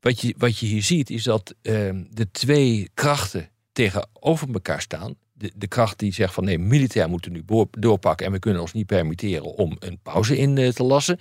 wat 0.00 0.20
je, 0.20 0.34
wat 0.38 0.58
je 0.58 0.66
hier 0.66 0.82
ziet 0.82 1.10
is 1.10 1.22
dat 1.22 1.54
eh, 1.62 1.90
de 2.10 2.30
twee 2.30 2.90
krachten 2.94 3.48
tegenover 3.72 4.48
elkaar 4.52 4.80
staan. 4.80 5.14
De, 5.32 5.52
de 5.54 5.66
kracht 5.66 5.98
die 5.98 6.12
zegt 6.12 6.34
van 6.34 6.44
nee, 6.44 6.58
militair 6.58 7.08
moeten 7.08 7.32
nu 7.32 7.44
doorpakken 7.70 8.26
en 8.26 8.32
we 8.32 8.38
kunnen 8.38 8.60
ons 8.60 8.72
niet 8.72 8.86
permitteren 8.86 9.44
om 9.44 9.76
een 9.78 9.98
pauze 10.02 10.38
in 10.38 10.72
te 10.72 10.82
lassen. 10.82 11.18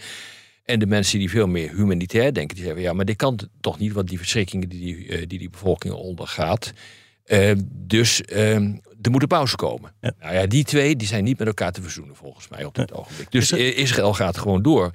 En 0.70 0.80
de 0.80 0.86
mensen 0.86 1.20
die 1.20 1.30
veel 1.30 1.48
meer 1.48 1.76
humanitair 1.76 2.34
denken, 2.34 2.56
die 2.56 2.66
zeggen 2.66 2.82
ja, 2.84 2.94
maar 2.94 3.06
dit 3.06 3.16
kan 3.16 3.40
toch 3.62 3.80
niet, 3.80 3.94
want 3.94 4.08
die 4.08 4.18
verschrikkingen 4.18 4.70
die 4.70 4.80
die, 4.80 5.08
eh, 5.08 5.28
die, 5.28 5.40
die 5.40 5.50
bevolking 5.50 5.94
ondergaat. 5.94 6.74
eh, 7.24 7.52
dus 7.66 8.22
eh, 8.22 8.56
er 9.02 9.12
moet 9.12 9.22
een 9.22 9.28
pauze 9.28 9.56
komen. 9.56 9.94
Ja. 10.02 10.14
Nou 10.20 10.34
ja, 10.34 10.46
die 10.46 10.64
twee 10.64 10.96
die 10.96 11.08
zijn 11.08 11.24
niet 11.24 11.38
met 11.38 11.48
elkaar 11.48 11.72
te 11.72 11.82
verzoenen 11.82 12.16
volgens 12.16 12.48
mij 12.48 12.66
op 12.66 12.76
dit 12.76 12.94
ogenblik. 12.94 13.32
Dus 13.32 13.52
eh, 13.52 13.78
Israël 13.78 14.14
gaat 14.14 14.38
gewoon 14.38 14.62
door. 14.62 14.92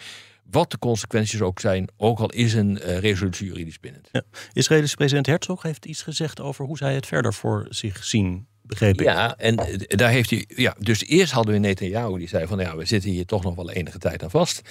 Wat 0.50 0.70
de 0.70 0.78
consequenties 0.78 1.40
ook 1.40 1.60
zijn, 1.60 1.88
ook 1.96 2.18
al 2.18 2.30
is 2.30 2.54
een 2.54 2.78
resolutie 2.78 3.46
juridisch 3.46 3.80
bindend. 3.80 4.10
Israëlische 4.52 4.96
president 4.96 5.26
Herzog 5.26 5.62
heeft 5.62 5.84
iets 5.84 6.02
gezegd 6.02 6.40
over 6.40 6.64
hoe 6.64 6.76
zij 6.76 6.94
het 6.94 7.06
verder 7.06 7.34
voor 7.34 7.66
zich 7.68 8.04
zien, 8.04 8.46
begreep 8.66 9.00
ik. 9.00 9.06
Ja, 9.06 9.36
en 9.36 9.56
daar 9.88 10.10
heeft 10.10 10.30
hij. 10.30 10.44
Ja, 10.48 10.76
dus 10.78 11.04
eerst 11.04 11.32
hadden 11.32 11.52
we 11.52 11.58
Netanyahu 11.60 12.18
die 12.18 12.28
zei 12.28 12.46
van 12.46 12.58
ja, 12.58 12.76
we 12.76 12.84
zitten 12.84 13.10
hier 13.10 13.26
toch 13.26 13.42
nog 13.42 13.54
wel 13.54 13.70
enige 13.70 13.98
tijd 13.98 14.22
aan 14.22 14.30
vast. 14.30 14.62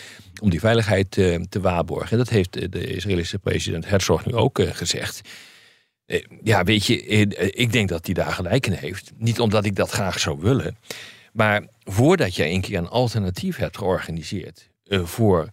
Om 0.41 0.49
die 0.49 0.60
veiligheid 0.60 1.17
eh, 1.17 1.36
te 1.36 1.62
waarborgen. 1.62 2.12
En 2.12 2.17
dat 2.17 2.29
heeft 2.29 2.56
eh, 2.56 2.67
de 2.69 2.88
Israëlische 2.88 3.39
president 3.39 3.89
Herzog 3.89 4.25
nu 4.25 4.34
ook 4.34 4.60
eh, 4.60 4.69
gezegd. 4.71 5.21
Ja, 6.43 6.63
weet 6.63 6.86
je, 6.86 7.03
ik 7.51 7.71
denk 7.71 7.89
dat 7.89 8.06
hij 8.06 8.13
daar 8.13 8.32
gelijk 8.32 8.67
in 8.67 8.71
heeft. 8.73 9.12
Niet 9.17 9.39
omdat 9.39 9.65
ik 9.65 9.75
dat 9.75 9.89
graag 9.89 10.19
zou 10.19 10.39
willen. 10.39 10.77
Maar 11.34 11.67
voordat 11.84 12.36
je 12.36 12.45
een 12.45 12.62
keer 12.62 12.77
een 12.77 12.88
alternatief 12.88 13.58
hebt 13.58 13.77
georganiseerd 13.77 14.69
voor 14.86 15.49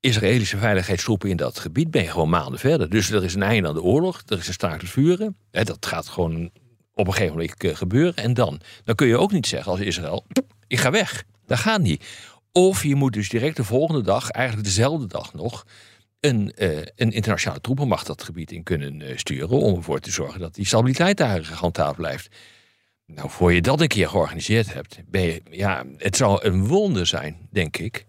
Israëlische 0.00 0.56
veiligheidstroepen 0.56 1.30
in 1.30 1.36
dat 1.36 1.58
gebied, 1.58 1.90
ben 1.90 2.02
je 2.02 2.10
gewoon 2.10 2.28
maanden 2.28 2.58
verder. 2.58 2.90
Dus 2.90 3.10
er 3.10 3.24
is 3.24 3.34
een 3.34 3.42
einde 3.42 3.68
aan 3.68 3.74
de 3.74 3.82
oorlog, 3.82 4.22
er 4.26 4.38
is 4.38 4.46
een 4.46 4.52
staakt 4.52 4.80
het 4.80 4.90
vuren. 4.90 5.36
Dat 5.50 5.86
gaat 5.86 6.08
gewoon 6.08 6.50
op 6.94 7.06
een 7.06 7.12
gegeven 7.12 7.36
moment 7.36 7.78
gebeuren. 7.78 8.16
En 8.16 8.34
dan? 8.34 8.60
Dan 8.84 8.94
kun 8.94 9.06
je 9.06 9.18
ook 9.18 9.32
niet 9.32 9.46
zeggen 9.46 9.70
als 9.70 9.80
Israël, 9.80 10.26
ik 10.66 10.78
ga 10.78 10.90
weg. 10.90 11.24
Dat 11.46 11.58
gaat 11.58 11.80
niet. 11.80 12.04
Of 12.52 12.82
je 12.82 12.94
moet 12.94 13.12
dus 13.12 13.28
direct 13.28 13.56
de 13.56 13.64
volgende 13.64 14.02
dag, 14.02 14.30
eigenlijk 14.30 14.66
dezelfde 14.66 15.06
dag 15.06 15.34
nog, 15.34 15.66
een, 16.20 16.52
eh, 16.52 16.76
een 16.76 17.12
internationale 17.12 17.60
troepenmacht 17.60 18.06
dat 18.06 18.22
gebied 18.22 18.52
in 18.52 18.62
kunnen 18.62 19.02
eh, 19.02 19.16
sturen. 19.16 19.58
Om 19.58 19.76
ervoor 19.76 20.00
te 20.00 20.10
zorgen 20.10 20.40
dat 20.40 20.54
die 20.54 20.66
stabiliteit 20.66 21.16
daar 21.16 21.44
gehandhaafd 21.44 21.96
blijft. 21.96 22.36
Nou, 23.06 23.30
voor 23.30 23.52
je 23.52 23.62
dat 23.62 23.80
een 23.80 23.88
keer 23.88 24.08
georganiseerd 24.08 24.74
hebt, 24.74 24.98
ben 25.06 25.22
je, 25.22 25.42
ja, 25.50 25.84
het 25.96 26.16
zou 26.16 26.44
een 26.44 26.66
wonder 26.66 27.06
zijn, 27.06 27.48
denk 27.50 27.76
ik, 27.76 28.06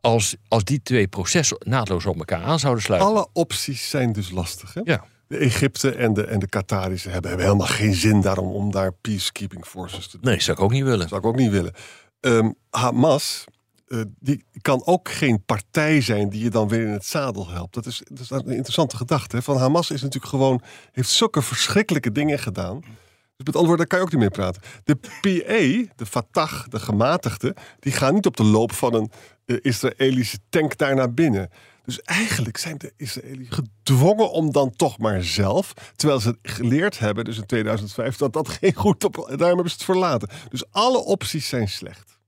als, 0.00 0.36
als 0.48 0.64
die 0.64 0.82
twee 0.82 1.08
processen 1.08 1.56
naadloos 1.60 2.06
op 2.06 2.18
elkaar 2.18 2.42
aan 2.42 2.58
zouden 2.58 2.82
sluiten. 2.82 3.10
Alle 3.10 3.28
opties 3.32 3.90
zijn 3.90 4.12
dus 4.12 4.30
lastig. 4.30 4.74
Hè? 4.74 4.80
Ja. 4.84 5.04
De 5.34 5.40
Egypte 5.40 5.94
en 5.94 6.14
de, 6.14 6.24
en 6.24 6.38
de 6.38 6.48
Qatarische 6.48 7.08
hebben, 7.08 7.28
hebben 7.30 7.46
helemaal 7.46 7.68
geen 7.72 7.94
zin 7.94 8.20
daarom 8.20 8.50
om 8.50 8.70
daar 8.70 8.92
peacekeeping 8.92 9.66
forces 9.66 10.08
te 10.08 10.18
doen. 10.20 10.30
Nee, 10.30 10.40
zou 10.40 10.56
ik 10.56 10.62
ook 10.62 10.72
niet 10.72 10.84
willen. 10.84 11.08
Zou 11.08 11.20
ik 11.20 11.26
ook 11.26 11.36
niet 11.36 11.50
willen. 11.50 11.72
Ehm, 12.20 12.50
Hamas, 12.70 13.44
eh, 13.86 14.00
die 14.18 14.44
kan 14.60 14.86
ook 14.86 15.10
geen 15.10 15.44
partij 15.44 16.00
zijn 16.00 16.28
die 16.28 16.42
je 16.42 16.50
dan 16.50 16.68
weer 16.68 16.80
in 16.80 16.92
het 16.92 17.06
zadel 17.06 17.48
helpt. 17.48 17.74
Dat 17.74 17.86
is, 17.86 18.02
dat 18.04 18.20
is 18.20 18.30
een 18.30 18.46
interessante 18.46 18.96
gedachte. 18.96 19.36
Hè? 19.36 19.42
Van 19.42 19.56
Hamas 19.56 19.90
is 19.90 20.02
natuurlijk 20.02 20.32
gewoon, 20.32 20.60
heeft 20.92 21.10
zulke 21.10 21.42
verschrikkelijke 21.42 22.12
dingen 22.12 22.38
gedaan. 22.38 22.80
Dus 22.80 23.46
met 23.46 23.56
andere 23.56 23.66
woorden, 23.66 23.76
daar 23.76 23.86
kan 23.86 23.98
je 23.98 24.04
ook 24.04 24.10
niet 24.10 24.20
mee 24.20 24.30
praten. 24.30 24.62
De 24.84 24.96
PA, 24.96 25.94
de 25.96 26.06
Fatah, 26.06 26.64
de 26.68 26.80
gematigden, 26.80 27.54
die 27.80 27.92
gaan 27.92 28.14
niet 28.14 28.26
op 28.26 28.36
de 28.36 28.44
loop 28.44 28.72
van 28.72 28.94
een 28.94 29.10
eh, 29.44 29.56
Israëlische 29.60 30.38
tank 30.48 30.76
daar 30.76 30.94
naar 30.94 31.14
binnen. 31.14 31.50
Dus 31.84 32.02
eigenlijk 32.02 32.56
zijn 32.56 32.78
de 32.78 32.92
Israëli's 32.96 33.48
gedwongen 33.50 34.30
om 34.30 34.52
dan 34.52 34.70
toch 34.70 34.98
maar 34.98 35.24
zelf, 35.24 35.72
terwijl 35.96 36.20
ze 36.20 36.38
geleerd 36.42 36.98
hebben, 36.98 37.24
dus 37.24 37.36
in 37.36 37.46
2005, 37.46 38.16
dat 38.16 38.32
dat 38.32 38.48
geen 38.48 38.74
goed 38.74 39.04
op. 39.04 39.14
Daarom 39.14 39.38
hebben 39.38 39.68
ze 39.68 39.76
het 39.76 39.84
verlaten. 39.84 40.28
Dus 40.48 40.70
alle 40.70 40.98
opties 40.98 41.48
zijn 41.48 41.68
slecht. 41.68 42.18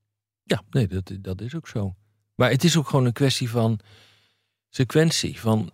Ja, 0.42 0.62
nee, 0.70 0.86
dat, 0.86 1.12
dat 1.20 1.40
is 1.40 1.54
ook 1.54 1.68
zo. 1.68 1.94
Maar 2.34 2.50
het 2.50 2.64
is 2.64 2.76
ook 2.76 2.88
gewoon 2.88 3.04
een 3.04 3.12
kwestie 3.12 3.50
van 3.50 3.80
sequentie, 4.68 5.40
van 5.40 5.72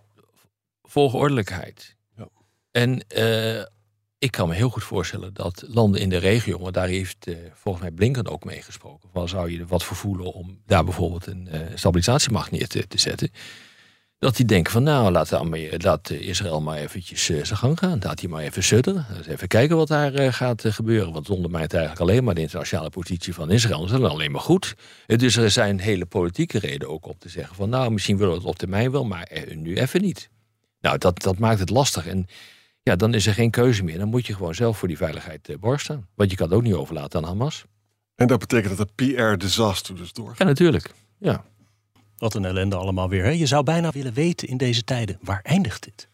volgordelijkheid. 0.82 1.96
Ja. 2.16 2.28
En 2.70 3.08
eh, 3.08 3.64
ik 4.18 4.30
kan 4.30 4.48
me 4.48 4.54
heel 4.54 4.70
goed 4.70 4.84
voorstellen 4.84 5.34
dat 5.34 5.64
landen 5.66 6.00
in 6.00 6.08
de 6.08 6.16
regio, 6.16 6.58
maar 6.58 6.72
daar 6.72 6.88
heeft 6.88 7.26
eh, 7.26 7.36
volgens 7.52 7.84
mij 7.84 7.92
Blinken 7.92 8.28
ook 8.28 8.44
mee 8.44 8.62
gesproken, 8.62 9.08
van 9.12 9.28
zou 9.28 9.50
je 9.50 9.58
er 9.58 9.66
wat 9.66 9.84
voor 9.84 9.96
voelen 9.96 10.32
om 10.32 10.60
daar 10.66 10.84
bijvoorbeeld 10.84 11.26
een 11.26 11.48
eh, 11.48 11.60
stabilisatiemacht 11.74 12.50
neer 12.50 12.68
te, 12.68 12.86
te 12.86 12.98
zetten. 12.98 13.30
Dat 14.22 14.36
die 14.36 14.46
denken 14.46 14.72
van 14.72 14.82
nou, 14.82 15.10
laat, 15.10 16.10
Israël 16.10 16.60
maar 16.60 16.76
eventjes 16.76 17.28
eh, 17.28 17.44
zijn 17.44 17.58
gang 17.58 17.78
gaan. 17.78 17.98
Laat 18.02 18.20
hij 18.20 18.28
maar 18.28 18.42
even 18.42 18.62
sudderen. 18.62 19.06
Even 19.28 19.48
kijken 19.48 19.76
wat 19.76 19.88
daar 19.88 20.14
eh, 20.14 20.32
gaat 20.32 20.64
eh, 20.64 20.72
gebeuren. 20.72 21.12
Want 21.12 21.26
zonder 21.26 21.50
mij 21.50 21.60
het 21.60 21.72
eigenlijk 21.74 22.02
alleen 22.02 22.24
maar 22.24 22.34
de 22.34 22.40
internationale 22.40 22.90
positie 22.90 23.34
van 23.34 23.50
Israël. 23.50 23.80
Dat 23.80 23.90
is 23.90 24.00
dan 24.00 24.10
alleen 24.10 24.30
maar 24.30 24.40
goed. 24.40 24.74
Dus 25.06 25.36
er 25.36 25.50
zijn 25.50 25.80
hele 25.80 26.06
politieke 26.06 26.58
redenen 26.58 26.88
ook 26.88 27.06
om 27.06 27.18
te 27.18 27.28
zeggen 27.28 27.56
van 27.56 27.68
nou, 27.68 27.90
misschien 27.90 28.16
willen 28.16 28.32
we 28.32 28.38
het 28.38 28.48
op 28.48 28.58
termijn 28.58 28.90
wel, 28.90 29.04
maar 29.04 29.30
nu 29.54 29.76
even 29.76 30.00
niet. 30.00 30.30
Nou, 30.80 30.98
dat, 30.98 31.22
dat 31.22 31.38
maakt 31.38 31.60
het 31.60 31.70
lastig. 31.70 32.06
En 32.06 32.26
ja, 32.82 32.96
dan 32.96 33.14
is 33.14 33.26
er 33.26 33.34
geen 33.34 33.50
keuze 33.50 33.84
meer. 33.84 33.98
Dan 33.98 34.08
moet 34.08 34.26
je 34.26 34.34
gewoon 34.34 34.54
zelf 34.54 34.78
voor 34.78 34.88
die 34.88 34.96
veiligheid 34.96 35.56
borg 35.60 35.80
staan. 35.80 36.08
Want 36.14 36.30
je 36.30 36.36
kan 36.36 36.46
het 36.46 36.56
ook 36.56 36.62
niet 36.62 36.74
overlaten 36.74 37.20
aan 37.20 37.28
Hamas. 37.28 37.64
En 38.14 38.26
dat 38.26 38.38
betekent 38.38 38.76
dat 38.76 38.90
de 38.94 39.12
PR-disaster 39.12 39.96
dus 39.96 40.12
doorgaat. 40.12 40.38
Ja, 40.38 40.44
natuurlijk. 40.44 40.90
Ja. 41.18 41.44
Wat 42.22 42.34
een 42.34 42.44
ellende 42.44 42.76
allemaal 42.76 43.08
weer. 43.08 43.24
Hè? 43.24 43.30
Je 43.30 43.46
zou 43.46 43.62
bijna 43.62 43.90
willen 43.90 44.12
weten 44.12 44.48
in 44.48 44.56
deze 44.56 44.84
tijden, 44.84 45.18
waar 45.22 45.40
eindigt 45.42 45.82
dit? 45.82 46.08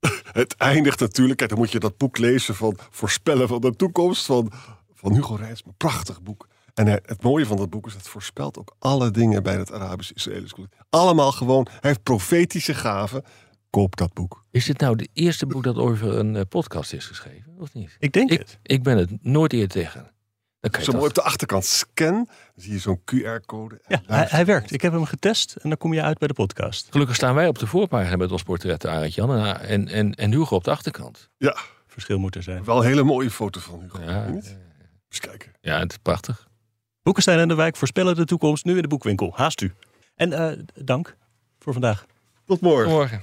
het 0.32 0.56
eindigt 0.56 1.00
natuurlijk. 1.00 1.38
Kijk, 1.38 1.50
dan 1.50 1.58
moet 1.58 1.72
je 1.72 1.78
dat 1.78 1.96
boek 1.96 2.18
lezen 2.18 2.54
van 2.54 2.78
Voorspellen 2.90 3.48
van 3.48 3.60
de 3.60 3.76
toekomst 3.76 4.26
van, 4.26 4.52
van 4.92 5.14
Hugo 5.14 5.34
Reitsma. 5.34 5.72
Prachtig 5.76 6.22
boek. 6.22 6.48
En 6.74 6.86
het 6.86 7.22
mooie 7.22 7.46
van 7.46 7.56
dat 7.56 7.70
boek 7.70 7.86
is, 7.86 7.94
het 7.94 8.08
voorspelt 8.08 8.58
ook 8.58 8.76
alle 8.78 9.10
dingen 9.10 9.42
bij 9.42 9.56
het 9.56 9.72
Arabisch-Israëlisch 9.72 10.52
conflict. 10.52 10.82
Allemaal 10.90 11.32
gewoon, 11.32 11.66
hij 11.70 11.80
heeft 11.80 12.02
profetische 12.02 12.74
gaven. 12.74 13.24
Koop 13.70 13.96
dat 13.96 14.12
boek. 14.12 14.44
Is 14.50 14.64
dit 14.64 14.78
nou 14.78 14.96
de 14.96 15.08
eerste 15.12 15.46
boek 15.46 15.62
dat 15.62 15.76
over 15.76 16.18
een 16.18 16.36
eh, 16.36 16.42
podcast 16.48 16.92
is 16.92 17.06
geschreven, 17.06 17.52
of 17.58 17.74
niet? 17.74 17.96
Ik 17.98 18.12
denk 18.12 18.30
Ik, 18.30 18.38
het. 18.38 18.58
ik 18.62 18.82
ben 18.82 18.98
het 18.98 19.24
nooit 19.24 19.52
eerder 19.52 19.68
tegen. 19.68 20.11
Dan 20.62 20.70
kan 20.70 20.80
je 20.80 20.90
Zo 20.90 20.92
mooi 20.92 21.08
op 21.08 21.14
de 21.14 21.22
achterkant 21.22 21.64
scan, 21.64 22.14
dan 22.14 22.26
zie 22.54 22.72
je 22.72 22.78
zo'n 22.78 23.00
QR-code. 23.00 23.80
Ja, 23.88 24.00
hij, 24.06 24.44
werkt. 24.44 24.72
Ik 24.72 24.82
heb 24.82 24.92
hem 24.92 25.04
getest 25.04 25.56
en 25.56 25.68
dan 25.68 25.78
kom 25.78 25.92
je 25.92 26.02
uit 26.02 26.18
bij 26.18 26.28
de 26.28 26.34
podcast. 26.34 26.86
Gelukkig 26.90 27.16
staan 27.16 27.34
wij 27.34 27.48
op 27.48 27.58
de 27.58 27.66
voorpagina 27.66 28.16
met 28.16 28.32
ons 28.32 28.42
portret, 28.42 28.86
Arend 28.86 29.14
Jan. 29.14 29.36
En, 29.44 29.88
en, 29.88 30.14
en, 30.14 30.32
Hugo 30.32 30.56
op 30.56 30.64
de 30.64 30.70
achterkant. 30.70 31.30
Ja, 31.36 31.56
Verschil 31.86 32.18
moet 32.18 32.34
er 32.34 32.42
zijn. 32.42 32.64
wel 32.64 32.76
een 32.76 32.86
hele 32.86 33.02
mooie 33.02 33.30
foto 33.30 33.60
van 33.60 33.80
Hugo. 33.80 34.02
Ja? 34.02 34.26
Eens 34.26 35.20
kijken. 35.20 35.52
ja, 35.60 35.78
het 35.78 35.90
is 35.90 35.98
prachtig. 35.98 36.48
Boekenstein 37.02 37.38
en 37.38 37.48
de 37.48 37.54
Wijk 37.54 37.76
voorspellen 37.76 38.14
de 38.14 38.24
toekomst 38.24 38.64
nu 38.64 38.76
in 38.76 38.82
de 38.82 38.88
boekwinkel. 38.88 39.32
Haast 39.34 39.60
u. 39.60 39.72
En 40.14 40.32
eh, 40.32 40.58
dank 40.74 41.16
voor 41.58 41.72
vandaag. 41.72 42.06
Tot 42.46 42.60
morgen. 42.60 42.90
Morgen. 42.90 43.22